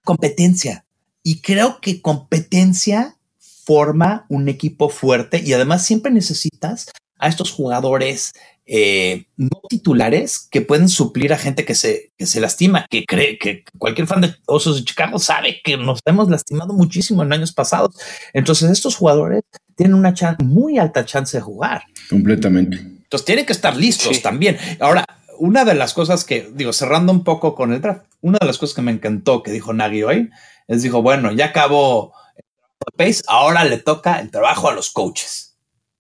[0.05, 0.85] Competencia.
[1.23, 3.17] Y creo que competencia
[3.65, 6.87] forma un equipo fuerte y además siempre necesitas
[7.19, 8.33] a estos jugadores
[8.69, 13.39] eh, no titulares que pueden suplir a gente que se, que se lastima, que cree
[13.39, 17.53] que cualquier fan de Osos de Chicago sabe que nos hemos lastimado muchísimo en años
[17.53, 17.95] pasados.
[18.33, 19.43] Entonces estos jugadores
[19.77, 21.85] tienen una muy alta chance de jugar.
[22.11, 22.79] Completamente.
[22.79, 24.59] Entonces tienen que estar listos también.
[24.81, 25.05] Ahora,
[25.39, 28.59] una de las cosas que, digo, cerrando un poco con el draft, una de las
[28.59, 30.31] cosas que me encantó que dijo Nagy hoy,
[30.69, 35.57] es dijo, bueno, ya acabó el Pace, ahora le toca el trabajo a los coaches.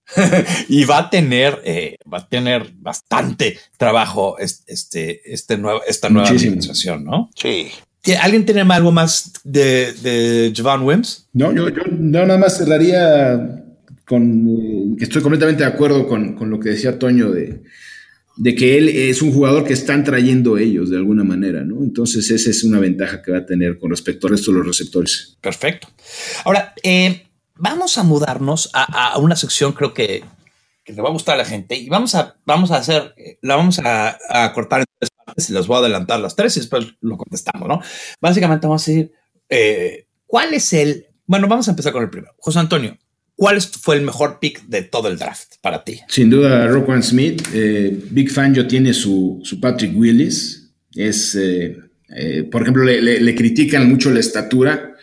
[0.68, 6.29] y va a tener, eh, va a tener bastante trabajo este, este nuevo, esta nueva
[6.29, 7.31] administración, ¿no?
[7.35, 7.72] Sí.
[8.20, 11.29] ¿Alguien tiene algo más de, de Javon Wims?
[11.33, 13.64] No, yo, yo, nada más cerraría
[14.07, 17.62] con eh, que estoy completamente de acuerdo con, con, lo que decía Toño de,
[18.37, 21.83] de que él es un jugador que están trayendo ellos de alguna manera, ¿no?
[21.83, 24.66] Entonces esa es una ventaja que va a tener con respecto al resto de los
[24.66, 25.38] receptores.
[25.40, 25.88] Perfecto.
[26.44, 30.22] Ahora, eh, vamos a mudarnos a, una sección, creo que,
[30.87, 33.81] le va a gustar a la gente y vamos a, vamos a hacer, la vamos
[33.83, 37.16] a, cortar en tres partes y las voy a adelantar las tres y después lo
[37.16, 37.81] contestamos, ¿no?
[38.20, 39.12] Básicamente vamos a decir,
[39.49, 42.35] eh, ¿cuál es el, bueno, vamos a empezar con el primero.
[42.38, 42.96] José Antonio,
[43.37, 46.01] ¿cuál fue el mejor pick de todo el draft para ti?
[46.09, 47.42] Sin duda, Roquan Smith.
[47.55, 50.72] Eh, Big fan yo tiene su, su Patrick Willis.
[50.94, 51.77] Es, eh,
[52.51, 54.94] por ejemplo, le, critican mucho la estatura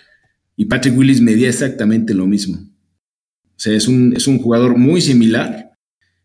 [0.55, 2.57] y Patrick Willis medía exactamente lo mismo.
[2.57, 5.71] O sea, es un, es un jugador muy similar.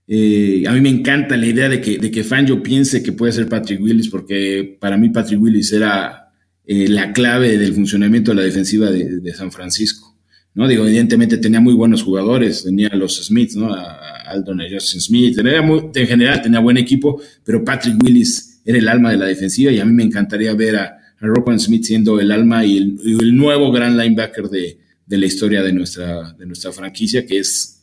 [0.06, 3.32] Eh, a mí me encanta la idea de que, de que Fangio piense que puede
[3.32, 6.32] ser Patrick Willis, porque para mí Patrick Willis era
[6.64, 10.07] eh, la clave del funcionamiento de la defensiva de, San Francisco.
[10.54, 10.66] ¿No?
[10.66, 13.72] Digo, evidentemente tenía muy buenos jugadores, tenía a los Smiths, ¿no?
[13.72, 18.88] a Aldon, a Justin Smith, en general tenía buen equipo, pero Patrick Willis era el
[18.88, 22.30] alma de la defensiva y a mí me encantaría ver a, a Smith siendo el
[22.30, 27.38] alma y el, nuevo gran linebacker de, la historia de nuestra, de nuestra franquicia, que
[27.38, 27.82] es,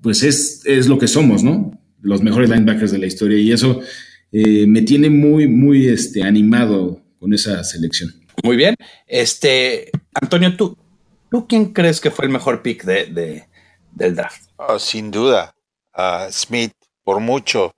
[0.00, 1.78] pues es, es lo que somos, ¿no?
[2.02, 3.80] Los mejores linebackers de la historia y eso
[4.32, 8.12] eh, me tiene muy, muy este, animado con esa selección.
[8.42, 8.74] Muy bien.
[9.06, 10.76] Este, Antonio, ¿tú,
[11.30, 13.46] ¿tú quién crees que fue el mejor pick de,
[13.92, 14.50] del draft?
[14.56, 15.54] Oh, sin duda,
[16.30, 17.74] Smith, por mucho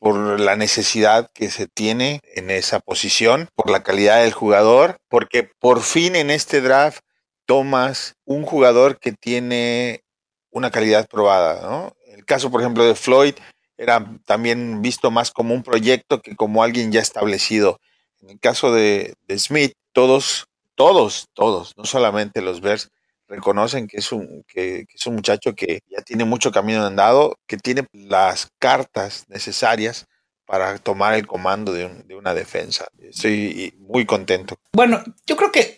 [0.00, 5.50] por la necesidad que se tiene en esa posición, por la calidad del jugador, porque
[5.60, 7.04] por fin en este draft
[7.44, 10.02] tomas un jugador que tiene
[10.50, 11.94] una calidad probada, ¿no?
[12.06, 13.34] El caso, por ejemplo, de Floyd
[13.76, 17.78] era también visto más como un proyecto que como alguien ya establecido.
[18.20, 20.46] En el caso de, Smith, todos,
[20.80, 22.88] todos, todos, no solamente los Bears,
[23.28, 27.58] reconocen que es un, que, es un muchacho que ya tiene mucho camino andado, que
[27.58, 30.06] tiene las cartas necesarias
[30.46, 32.88] para tomar el comando de, una defensa.
[32.98, 34.56] Estoy muy contento.
[34.72, 35.76] Bueno, yo creo que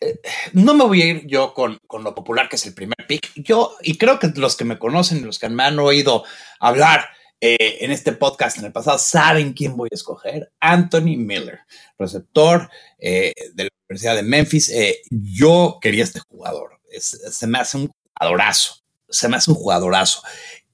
[0.00, 0.20] eh,
[0.54, 3.30] no me voy a ir yo con, lo popular que es el primer pick.
[3.36, 6.24] Yo, y creo que los que me conocen, los que me han oído
[6.58, 7.08] hablar
[7.40, 10.52] eh, en este podcast en el pasado, saben quién voy a escoger.
[10.60, 11.60] Anthony Miller,
[11.98, 14.72] receptor eh, de la Universidad de Memphis.
[15.10, 20.22] yo quería este jugador se me hace un jugadorazo, se me hace un jugadorazo.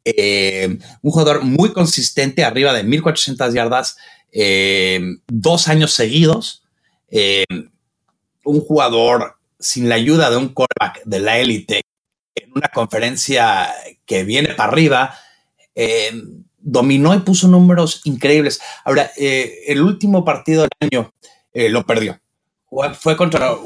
[0.05, 3.96] Eh, un jugador muy consistente, arriba de 1400 yardas,
[4.33, 6.62] eh, dos años seguidos.
[7.09, 7.44] Eh,
[8.44, 11.83] un jugador sin la ayuda de un quarterback de la élite
[12.35, 13.72] en una conferencia
[14.05, 15.18] que viene para arriba,
[16.66, 18.61] dominó y puso números increíbles.
[18.85, 21.12] Ahora, el último partido del año
[21.55, 22.20] lo perdió.
[22.98, 23.57] Fue contra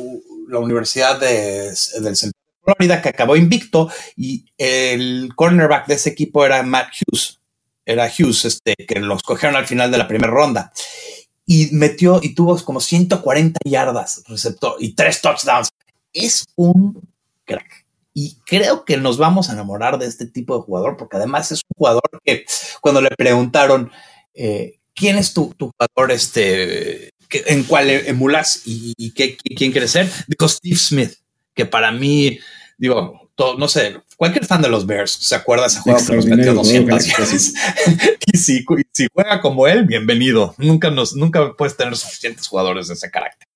[0.48, 6.44] la Universidad de, del Centro Florida, que acabó invicto, y el cornerback de ese equipo
[6.44, 7.40] era Matt Hughes.
[7.86, 10.72] Era Hughes, este, que los cogieron al final de la primera ronda.
[11.46, 15.70] Y metió y tuvo como 140 yardas receptor y tres touchdowns.
[16.12, 17.00] Es un
[17.44, 17.86] crack.
[18.12, 21.60] Y creo que nos vamos a enamorar de este tipo de jugador, porque además es
[21.68, 22.44] un jugador que
[22.80, 23.90] cuando le preguntaron
[24.34, 30.48] eh, quién es tu, jugador, este, en cuál emulas y, qué, quién quieres ser, dijo
[30.48, 31.12] Steve Smith
[31.54, 32.38] que para mí,
[32.78, 36.26] digo, no sé, cualquier fan de los Bears se acuerda de ese juego que nos
[36.26, 37.06] metió 200
[38.32, 40.54] y, si, si, juega como él, bienvenido.
[40.58, 43.48] Nunca, nos, nunca puedes tener suficientes jugadores de ese carácter.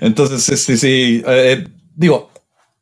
[0.00, 2.30] Entonces, sí, sí, eh, digo,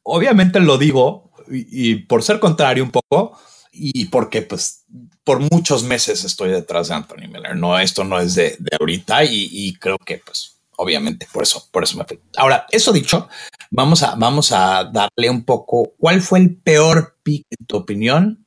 [0.03, 3.39] obviamente lo digo y, por ser contrario un poco,
[3.73, 4.85] y porque pues
[5.25, 7.57] por muchos meses estoy detrás de Anthony Miller.
[7.57, 11.99] No, esto no es de, ahorita y, creo que pues obviamente por eso, por eso
[11.99, 12.19] me fui.
[12.37, 13.29] Ahora, eso dicho,
[13.71, 18.47] vamos a, vamos a darle un poco, ¿cuál fue el peor pick en tu opinión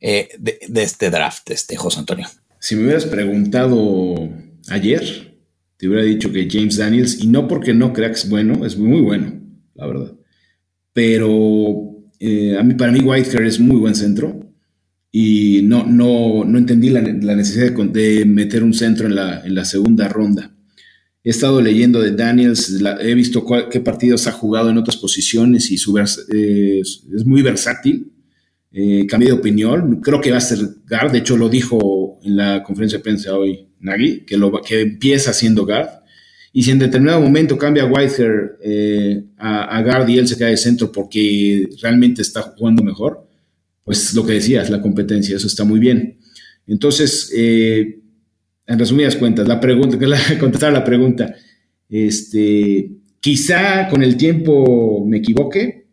[0.00, 2.28] eh, de, este draft, este José Antonio?
[2.58, 4.28] Si me hubieras preguntado
[4.68, 5.31] ayer,
[5.82, 8.78] te hubiera dicho que James Daniels, y no porque no crea que es bueno, es
[8.78, 9.32] muy bueno,
[9.74, 10.12] la verdad.
[10.92, 14.48] Pero eh, a mí, para mí Whitehair es muy buen centro
[15.10, 19.64] y no, no, no entendí la, necesidad de, meter un centro en la, en la,
[19.64, 20.54] segunda ronda.
[21.24, 25.78] He estado leyendo de Daniels, he visto qué partidos ha jugado en otras posiciones y
[25.78, 28.12] su eh, es muy versátil.
[28.70, 32.36] Eh, cambié de opinión, creo que va a ser guard, de hecho lo dijo en
[32.36, 34.36] la conferencia de prensa hoy Nagy, que,
[34.80, 35.88] empieza siendo guard.
[36.52, 40.56] Y si en determinado momento cambia Whitehair eh, a, guard y él se queda de
[40.56, 43.26] centro porque realmente está jugando mejor,
[43.84, 46.18] pues lo que decías, la competencia, eso está muy bien.
[46.66, 48.00] Entonces, eh,
[48.66, 49.98] en resumidas cuentas, la pregunta,
[50.40, 51.34] contestar la pregunta,
[51.88, 55.86] este, quizá con el tiempo me equivoque,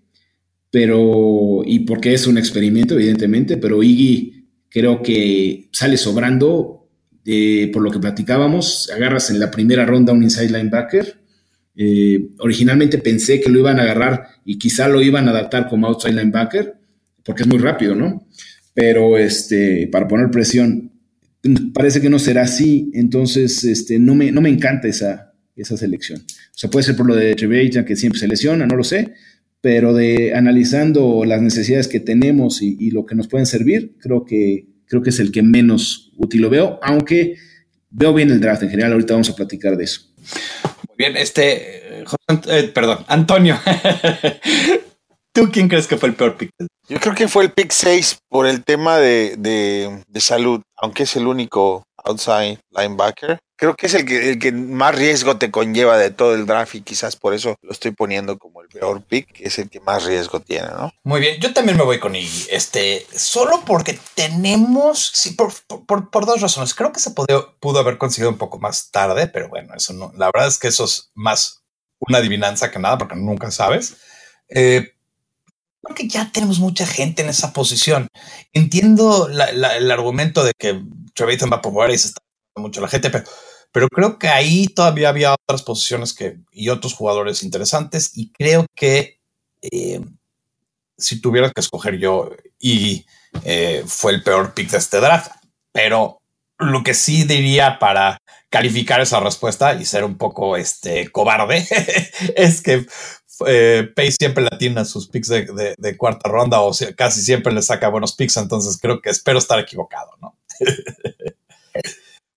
[0.72, 4.39] pero, y porque es un experimento, evidentemente, pero Iggy
[4.70, 6.88] creo que sale sobrando
[7.26, 11.20] eh, por lo que platicábamos, agarras en la primera ronda un inside linebacker.
[11.76, 15.88] Eh, originalmente pensé que lo iban a agarrar y quizá lo iban a adaptar como
[15.88, 16.76] outside linebacker,
[17.24, 18.28] porque es muy rápido, ¿no?
[18.74, 20.92] Pero este, para poner presión,
[21.74, 26.20] parece que no será así, entonces este, no, me, no me encanta esa, esa selección.
[26.22, 29.14] O sea, puede ser por lo de Trevisan, que siempre se lesiona, no lo sé,
[29.62, 34.26] pero de analizando las necesidades que tenemos y, y, lo que nos pueden servir, creo
[34.26, 37.36] que creo que es el que menos útil lo veo, aunque
[37.90, 38.94] veo bien el draft en general.
[38.94, 40.02] Ahorita vamos a platicar de eso.
[40.88, 42.04] Muy bien, este,
[42.48, 43.58] eh, perdón, Antonio,
[45.34, 46.50] ¿tú quién crees que fue el peor pick?
[46.88, 51.16] Yo creo que fue el pick 6 por el tema de, de salud, aunque es
[51.16, 55.98] el único outside linebacker creo que es el que, el que más riesgo te conlleva
[55.98, 59.34] de todo el draft y quizás por eso lo estoy poniendo como el peor pick,
[59.34, 60.94] que es el que más riesgo tiene, ¿no?
[61.04, 65.52] Muy bien, yo también me voy con Iggy, este, solo porque tenemos, sí, por,
[66.10, 66.74] por, dos razones.
[66.74, 70.14] Creo que se pudo, pudo haber conseguido un poco más tarde, pero bueno, eso no,
[70.16, 71.62] la verdad es que eso es más
[72.00, 73.98] una adivinanza que nada, porque nunca sabes.
[74.48, 74.94] Eh,
[75.84, 78.08] creo ya tenemos mucha gente en esa posición.
[78.54, 80.82] Entiendo el argumento de que
[81.14, 82.22] Trevathan va a poder y se está
[82.56, 83.26] mucho la gente, pero
[83.72, 88.12] pero creo que ahí todavía había otras posiciones que, y otros jugadores interesantes.
[88.16, 89.20] Y creo que
[89.62, 90.02] eh,
[90.98, 93.06] si tuviera que escoger yo, y
[93.44, 95.32] eh, fue el peor pick de este draft.
[95.72, 96.20] Pero
[96.58, 98.18] lo que sí diría para
[98.50, 101.66] calificar esa respuesta y ser un poco este, cobarde
[102.36, 102.86] es que
[103.48, 108.16] eh, Pace siempre latina sus picks de, cuarta ronda o casi siempre le saca buenos
[108.16, 110.38] picks, entonces creo que espero estar equivocado, ¿no?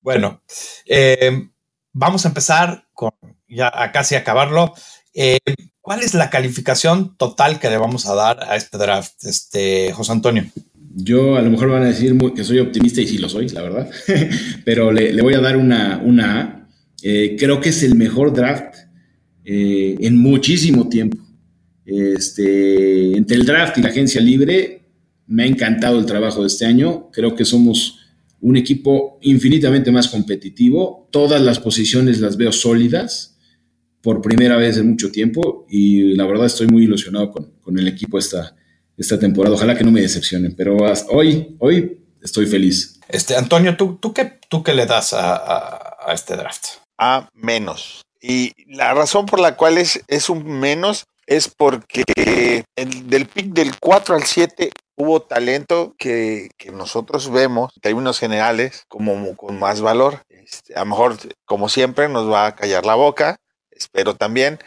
[0.03, 0.43] Bueno,
[0.85, 1.49] eh,
[1.93, 3.13] vamos a empezar con
[3.49, 4.75] ya a casi acabarlo.
[5.15, 5.39] Eh,
[5.81, 10.13] ¿Cuál es la calificación total que le vamos a dar a este draft, este José
[10.13, 10.45] Antonio?
[10.95, 13.63] Yo a lo mejor van a decir que soy optimista y sí lo soy, la
[13.63, 13.91] verdad,
[14.65, 16.69] pero le, voy a dar una, una A.
[17.03, 18.75] Eh, creo que es el mejor draft
[19.45, 21.19] en muchísimo tiempo.
[21.85, 24.83] Este, entre el draft y la agencia libre,
[25.27, 27.11] me ha encantado el trabajo de este año.
[27.13, 28.02] Creo que somos
[28.43, 31.09] un equipo infinitamente más competitivo.
[31.11, 33.39] Todas las posiciones las veo sólidas
[34.03, 38.19] por primera vez en mucho tiempo y la verdad estoy muy ilusionado con, el equipo
[38.19, 38.55] esta,
[38.99, 39.55] esta temporada.
[39.55, 40.77] Ojalá que no me decepcionen, pero
[41.09, 42.99] hoy, hoy estoy feliz.
[43.09, 46.65] Este, Antonio, ¿tú, tú, qué, tú qué le das a, este draft?
[46.99, 48.03] A menos.
[48.21, 52.03] Y la razón por la cual es, es un menos es porque
[52.77, 54.71] el, del pick del 4 al 7
[55.03, 60.23] hubo talento que, nosotros vemos, que hay unos generales como con más valor.
[60.29, 63.37] Este, a lo mejor, como siempre, nos va a callar la boca,
[63.71, 64.59] espero también,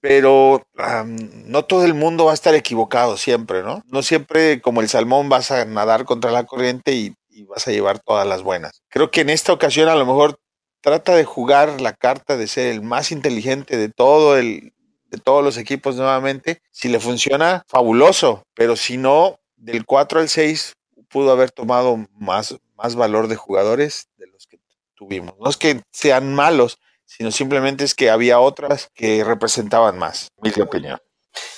[0.00, 0.66] pero
[1.04, 3.82] no todo el mundo va a estar equivocado siempre, ¿no?
[3.86, 7.72] No siempre como el salmón vas a nadar contra la corriente y, y vas a
[7.72, 8.82] llevar todas las buenas.
[8.88, 10.38] Creo que en esta ocasión a lo mejor
[10.80, 14.72] trata de jugar la carta de ser el más inteligente de todo el,
[15.10, 16.60] de todos los equipos nuevamente.
[16.70, 20.74] Si le funciona, fabuloso, pero si no, del 4 al 6
[21.08, 24.58] pudo haber tomado más, más valor de jugadores de los que
[24.94, 25.34] tuvimos.
[25.38, 30.50] No es que sean malos, sino simplemente es que había otras que representaban más, mi
[30.60, 31.00] opinión.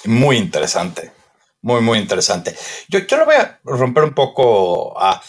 [0.05, 1.13] Muy interesante,
[1.61, 2.57] muy, muy interesante.
[2.89, 5.23] Yo, yo lo voy a romper un poco a...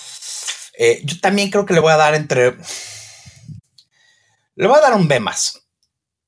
[0.77, 2.57] Eh, yo también creo que le voy a dar entre...
[4.55, 5.67] Le voy a dar un B más.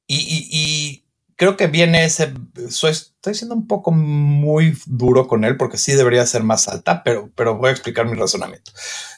[0.08, 1.03] y
[1.36, 2.34] creo que viene ese.
[2.57, 7.29] estoy siendo un poco muy duro con él porque sí debería ser más alta, pero,
[7.36, 8.71] pero voy a explicar mi razonamiento.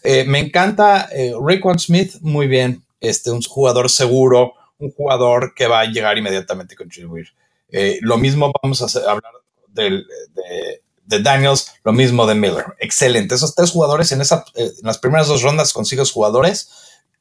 [0.03, 1.33] Eh, me encanta eh,
[1.77, 2.83] Smith, muy bien.
[2.99, 7.27] Este, un jugador seguro, un jugador que va a llegar inmediatamente a contribuir.
[7.69, 9.33] Eh, lo mismo vamos a hablar
[9.67, 12.65] del, de, de, Daniels, lo mismo de Miller.
[12.79, 13.35] Excelente.
[13.35, 16.69] Esos tres jugadores en, esa, eh, en las primeras dos rondas consigues jugadores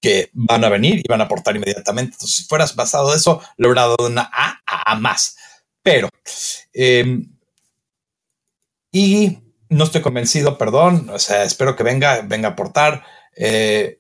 [0.05, 2.13] que van a venir y van a aportar inmediatamente.
[2.13, 5.39] Entonces, si fueras basado en eso, le hubiera dado una A a, más.
[5.83, 6.11] Pero,
[6.75, 7.33] em,
[8.93, 9.39] y
[9.71, 13.03] no estoy convencido, perdón, o sea, espero que venga, venga a aportar.
[13.35, 13.99] Eh,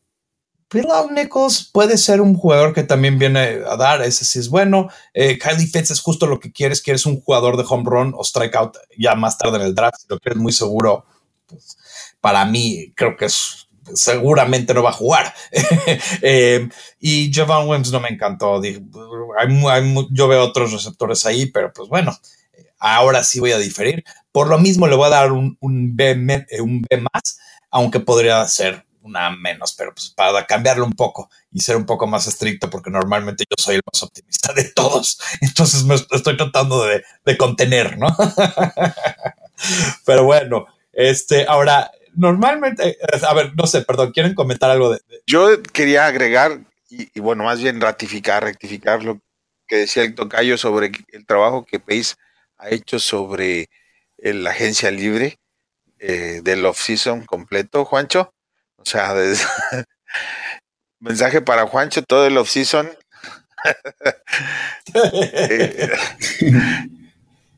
[1.10, 4.90] Nichols puede ser un jugador que también viene a dar, ese sí es bueno.
[5.14, 8.22] Eh, Kylie Fitz es justo lo que quieres, quieres un jugador de home run o
[8.22, 11.06] strikeout ya más tarde en el draft, si lo quieres muy seguro.
[11.46, 11.78] Pues,
[12.20, 13.63] para mí creo que es
[13.94, 15.34] seguramente no va a jugar.
[16.22, 16.68] Eh,
[17.00, 18.60] y Javon Williams no me encantó.
[18.62, 22.16] yo veo otros receptores ahí, pero pues bueno,
[22.78, 24.04] ahora sí voy a diferir.
[24.32, 27.38] Por lo mismo le voy a dar un, un, B, un B más,
[27.70, 32.06] aunque podría ser una menos, pero pues para cambiarlo un poco y ser un poco
[32.06, 35.20] más estricto, porque normalmente yo soy el más optimista de todos.
[35.40, 38.08] Entonces me estoy tratando de, de contener, ¿no?
[40.04, 42.96] pero bueno, este, ahora normalmente,
[43.26, 45.00] a ver, no sé, perdón, ¿quieren comentar algo de...?
[45.26, 49.20] Yo quería agregar, y, bueno, más bien ratificar, rectificar lo
[49.66, 52.14] que decía el tocayo sobre el trabajo que Pace
[52.58, 53.68] ha hecho sobre
[54.18, 55.38] la agencia libre
[55.98, 58.32] eh, del off-season completo, Juancho.
[58.76, 59.14] O sea,
[61.00, 62.90] mensaje para Juancho, todo el off-season.
[64.94, 65.90] Eh,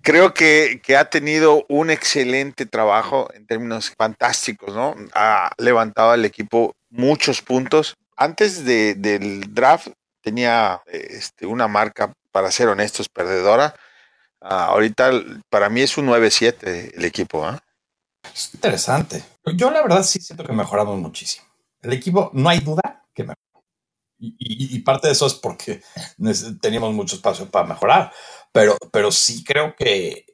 [0.06, 4.94] creo que, ha tenido un excelente trabajo en términos fantásticos, ¿no?
[5.14, 7.96] Ha levantado al equipo muchos puntos.
[8.16, 9.88] Antes del draft
[10.20, 13.74] tenía este, una marca, para ser honestos, perdedora.
[14.40, 15.10] Ah, ahorita
[15.50, 17.44] para mí es un 9-7 el equipo.
[17.44, 17.58] ¿ah?
[18.32, 19.24] Es interesante.
[19.56, 21.46] Yo la verdad sí siento que mejoramos muchísimo.
[21.82, 23.64] El equipo, no hay duda que mejoró.
[24.18, 24.36] Y,
[24.76, 25.82] y, parte de eso es porque
[26.60, 28.12] teníamos mucho espacio para mejorar
[28.56, 30.24] pero, pero sí creo que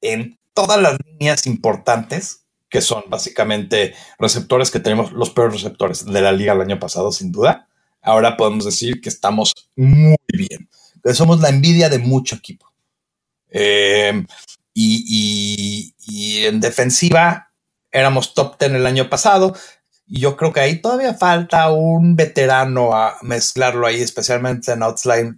[0.00, 6.20] en todas las líneas importantes, que son básicamente receptores que tenemos, los peores receptores de
[6.20, 7.66] la liga el año pasado, sin duda,
[8.00, 10.68] ahora podemos decir que estamos muy bien.
[11.14, 12.72] Somos la envidia de mucho equipo.
[13.50, 14.24] Em,
[14.72, 17.50] y, y, en defensiva
[17.90, 19.56] éramos top 10 el año pasado.
[20.14, 25.34] Y yo creo que ahí todavía falta un veterano a mezclarlo ahí, especialmente en outside,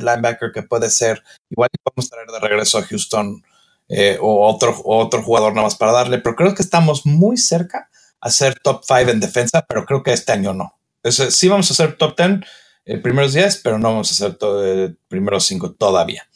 [0.00, 3.44] linebacker, que puede ser, igual podemos traer de regreso a Houston
[3.88, 7.88] eh, o otro, otro jugador nada más para darle, pero creo que estamos muy cerca
[8.20, 10.76] a ser top 5 en defensa, pero creo que este año no.
[11.04, 12.40] sí vamos a ser top 10
[12.84, 16.26] eh, primeros 10, pero no vamos a ser eh, primeros 5 todavía.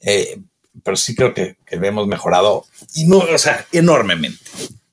[0.00, 0.38] Eh,
[0.84, 2.66] pero sí creo que, hemos mejorado,
[3.72, 4.44] enormemente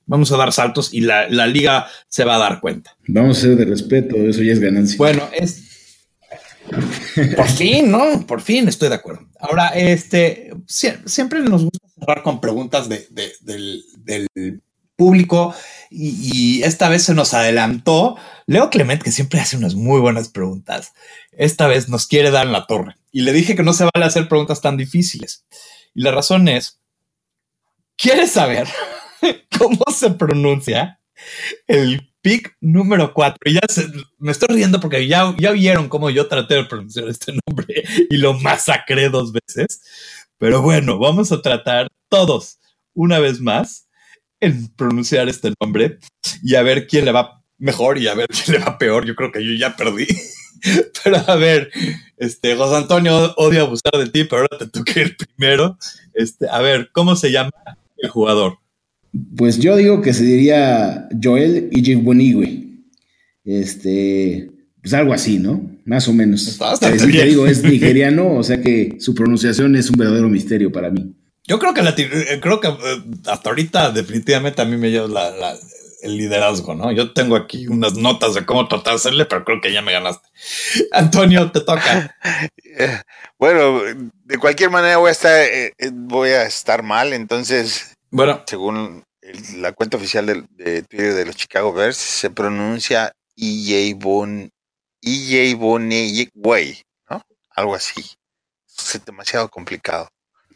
[0.05, 2.95] vamos a dar saltos y la, liga se va a dar cuenta.
[3.07, 4.97] Vamos a ser de respeto, eso ya es ganancia.
[4.97, 5.63] Bueno, es...
[7.35, 8.25] Por fin, ¿no?
[8.25, 9.27] Por fin estoy de acuerdo.
[9.39, 14.61] Ahora, este, siempre nos gusta cerrar con preguntas de, del,
[14.95, 15.53] público
[15.91, 18.15] y, esta vez se nos adelantó
[18.47, 20.93] Leo Clement, que siempre hace unas muy buenas preguntas.
[21.31, 24.05] Esta vez nos quiere dar en la torre y le dije que no se vale
[24.05, 25.45] hacer preguntas tan difíciles.
[25.93, 26.79] Y la razón es,
[27.95, 28.67] ¿quieres saber
[29.57, 30.99] cómo se pronuncia
[31.67, 33.51] el pick número 4.
[33.51, 33.61] Ya
[34.17, 38.17] me estoy riendo porque ya, ya vieron cómo yo traté de pronunciar este nombre y
[38.17, 39.81] lo masacré dos veces.
[40.37, 42.59] Pero bueno, vamos a tratar todos
[42.93, 43.87] una vez más
[44.39, 45.99] en pronunciar este nombre
[46.43, 49.05] y a ver quién le va mejor y a ver quién le va peor.
[49.05, 50.07] Yo creo que yo ya perdí.
[51.03, 51.71] Pero a ver,
[52.17, 55.77] este, José Antonio odia abusar de ti, pero ahora te toca ir primero.
[56.13, 57.51] Este, a ver, ¿cómo se llama
[57.97, 58.57] el jugador?
[59.37, 62.65] Pues yo digo que se diría Joel Ijibonigwe.
[63.43, 64.49] Este,
[64.81, 65.69] pues algo así, ¿no?
[65.85, 66.47] Más o menos.
[66.47, 66.95] Está Te
[67.25, 71.15] digo, es nigeriano, o sea que su pronunciación es un verdadero misterio para mí.
[71.47, 75.09] Yo creo que, eh, creo que eh, hasta ahorita definitivamente a mí me lleva
[76.01, 76.91] el liderazgo, ¿no?
[76.91, 79.91] Yo tengo aquí unas notas de cómo tratar de hacerle, pero creo que ya me
[79.91, 80.27] ganaste.
[80.91, 82.15] Antonio, te toca.
[83.39, 83.81] bueno,
[84.23, 89.03] de cualquier manera voy a estar, eh, voy a estar mal, entonces bueno, según
[89.57, 94.49] la cuenta oficial de, Twitter de los Chicago Bears, se pronuncia EJ Bon,
[95.01, 95.57] EJ
[96.33, 96.77] Way,
[97.09, 97.21] ¿no?
[97.55, 98.01] Algo así.
[98.67, 100.07] Es demasiado complicado.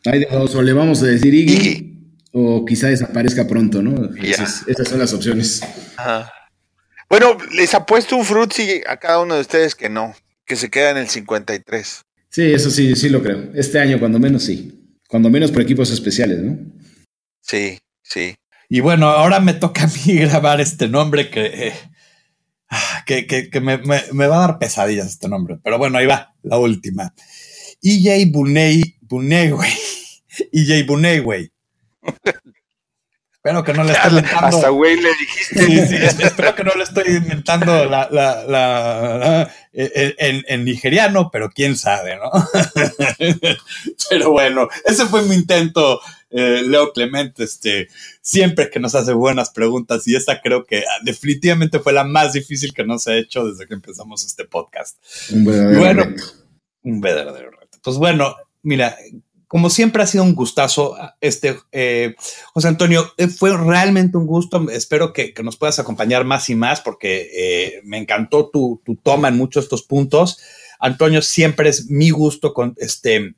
[0.06, 1.98] Hay de dos, o le vamos a decir Iggy,
[2.32, 4.10] o quizá desaparezca pronto, ¿no?
[4.16, 5.62] Esas, son las opciones.
[7.10, 10.92] Bueno, les apuesto un frutzi a cada uno de ustedes que no, que se queda
[10.92, 12.06] en el 53.
[12.30, 13.50] Sí, eso sí, sí lo creo.
[13.54, 14.96] Este año, cuando menos, sí.
[15.10, 16.58] Cuando menos por equipos especiales, ¿no?
[17.50, 18.36] Sí, sí.
[18.70, 21.74] Y bueno, ahora me toca a mí grabar este nombre que, eh,
[22.70, 25.58] ah, que, que, que me, me, me, va a dar pesadillas este nombre.
[25.64, 27.12] Pero bueno, ahí va, la última.
[27.82, 29.74] EJ Bunei, güey.
[30.54, 31.52] EJ Bunei, güey.
[33.34, 34.46] Espero que no le esté inventando.
[34.48, 35.66] Hasta güey le dijiste.
[35.66, 41.50] Sí, sí, espero que no le estoy inventando la, la, la, en, en, nigeriano, pero
[41.50, 42.30] quién sabe, ¿no?
[44.10, 46.00] pero bueno, ese fue mi intento,
[46.30, 47.88] eh, Leo Clemente, este,
[48.22, 52.74] siempre que nos hace buenas preguntas y esta creo que definitivamente fue la más difícil
[52.74, 54.98] que nos ha hecho desde que empezamos este podcast.
[55.32, 56.24] Un verdadero bueno, reto.
[56.84, 57.80] un verdadero reto.
[57.82, 58.96] Pues bueno, mira,
[59.50, 62.14] como siempre ha sido un gustazo, este eh,
[62.54, 64.70] José Antonio, eh, fue realmente un gusto.
[64.70, 68.96] Espero que, que nos puedas acompañar más y más porque eh, me encantó tu, tu,
[68.96, 70.40] toma en muchos de estos puntos.
[70.80, 73.34] Antonio, siempre es mi gusto con este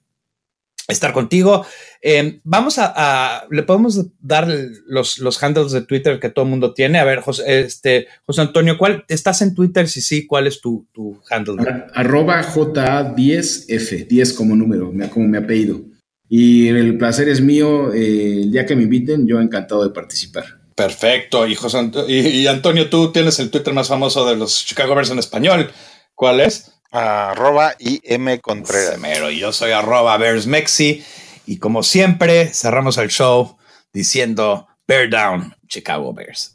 [0.91, 1.65] estar contigo.
[2.01, 4.47] Eh, vamos a, a, le podemos dar
[4.85, 6.99] los, los handles de Twitter que todo el mundo tiene.
[6.99, 9.87] A ver, José, este, José Antonio, ¿cuál estás en Twitter?
[9.87, 11.55] Si sí, ¿cuál es tu, tu handle?
[11.61, 15.81] Ar arroba JA10F, 10 como número, como mi apellido.
[16.27, 17.93] Y el placer es mío.
[17.93, 20.61] Eh, el día que me inviten, yo encantado de participar.
[20.75, 21.45] Perfecto.
[21.45, 24.95] Y, José Antonio, y, y, Antonio, tú tienes el Twitter más famoso de los Chicago
[24.95, 25.69] Bears en español.
[26.15, 26.70] ¿Cuál es?
[26.91, 28.95] Arroba IM Contreras.
[28.95, 29.29] Semero.
[29.29, 31.03] Yo soy arroba Mexi.
[31.45, 33.57] Y como siempre, cerramos el show
[33.93, 36.53] diciendo Bear Down, Chicago Bears.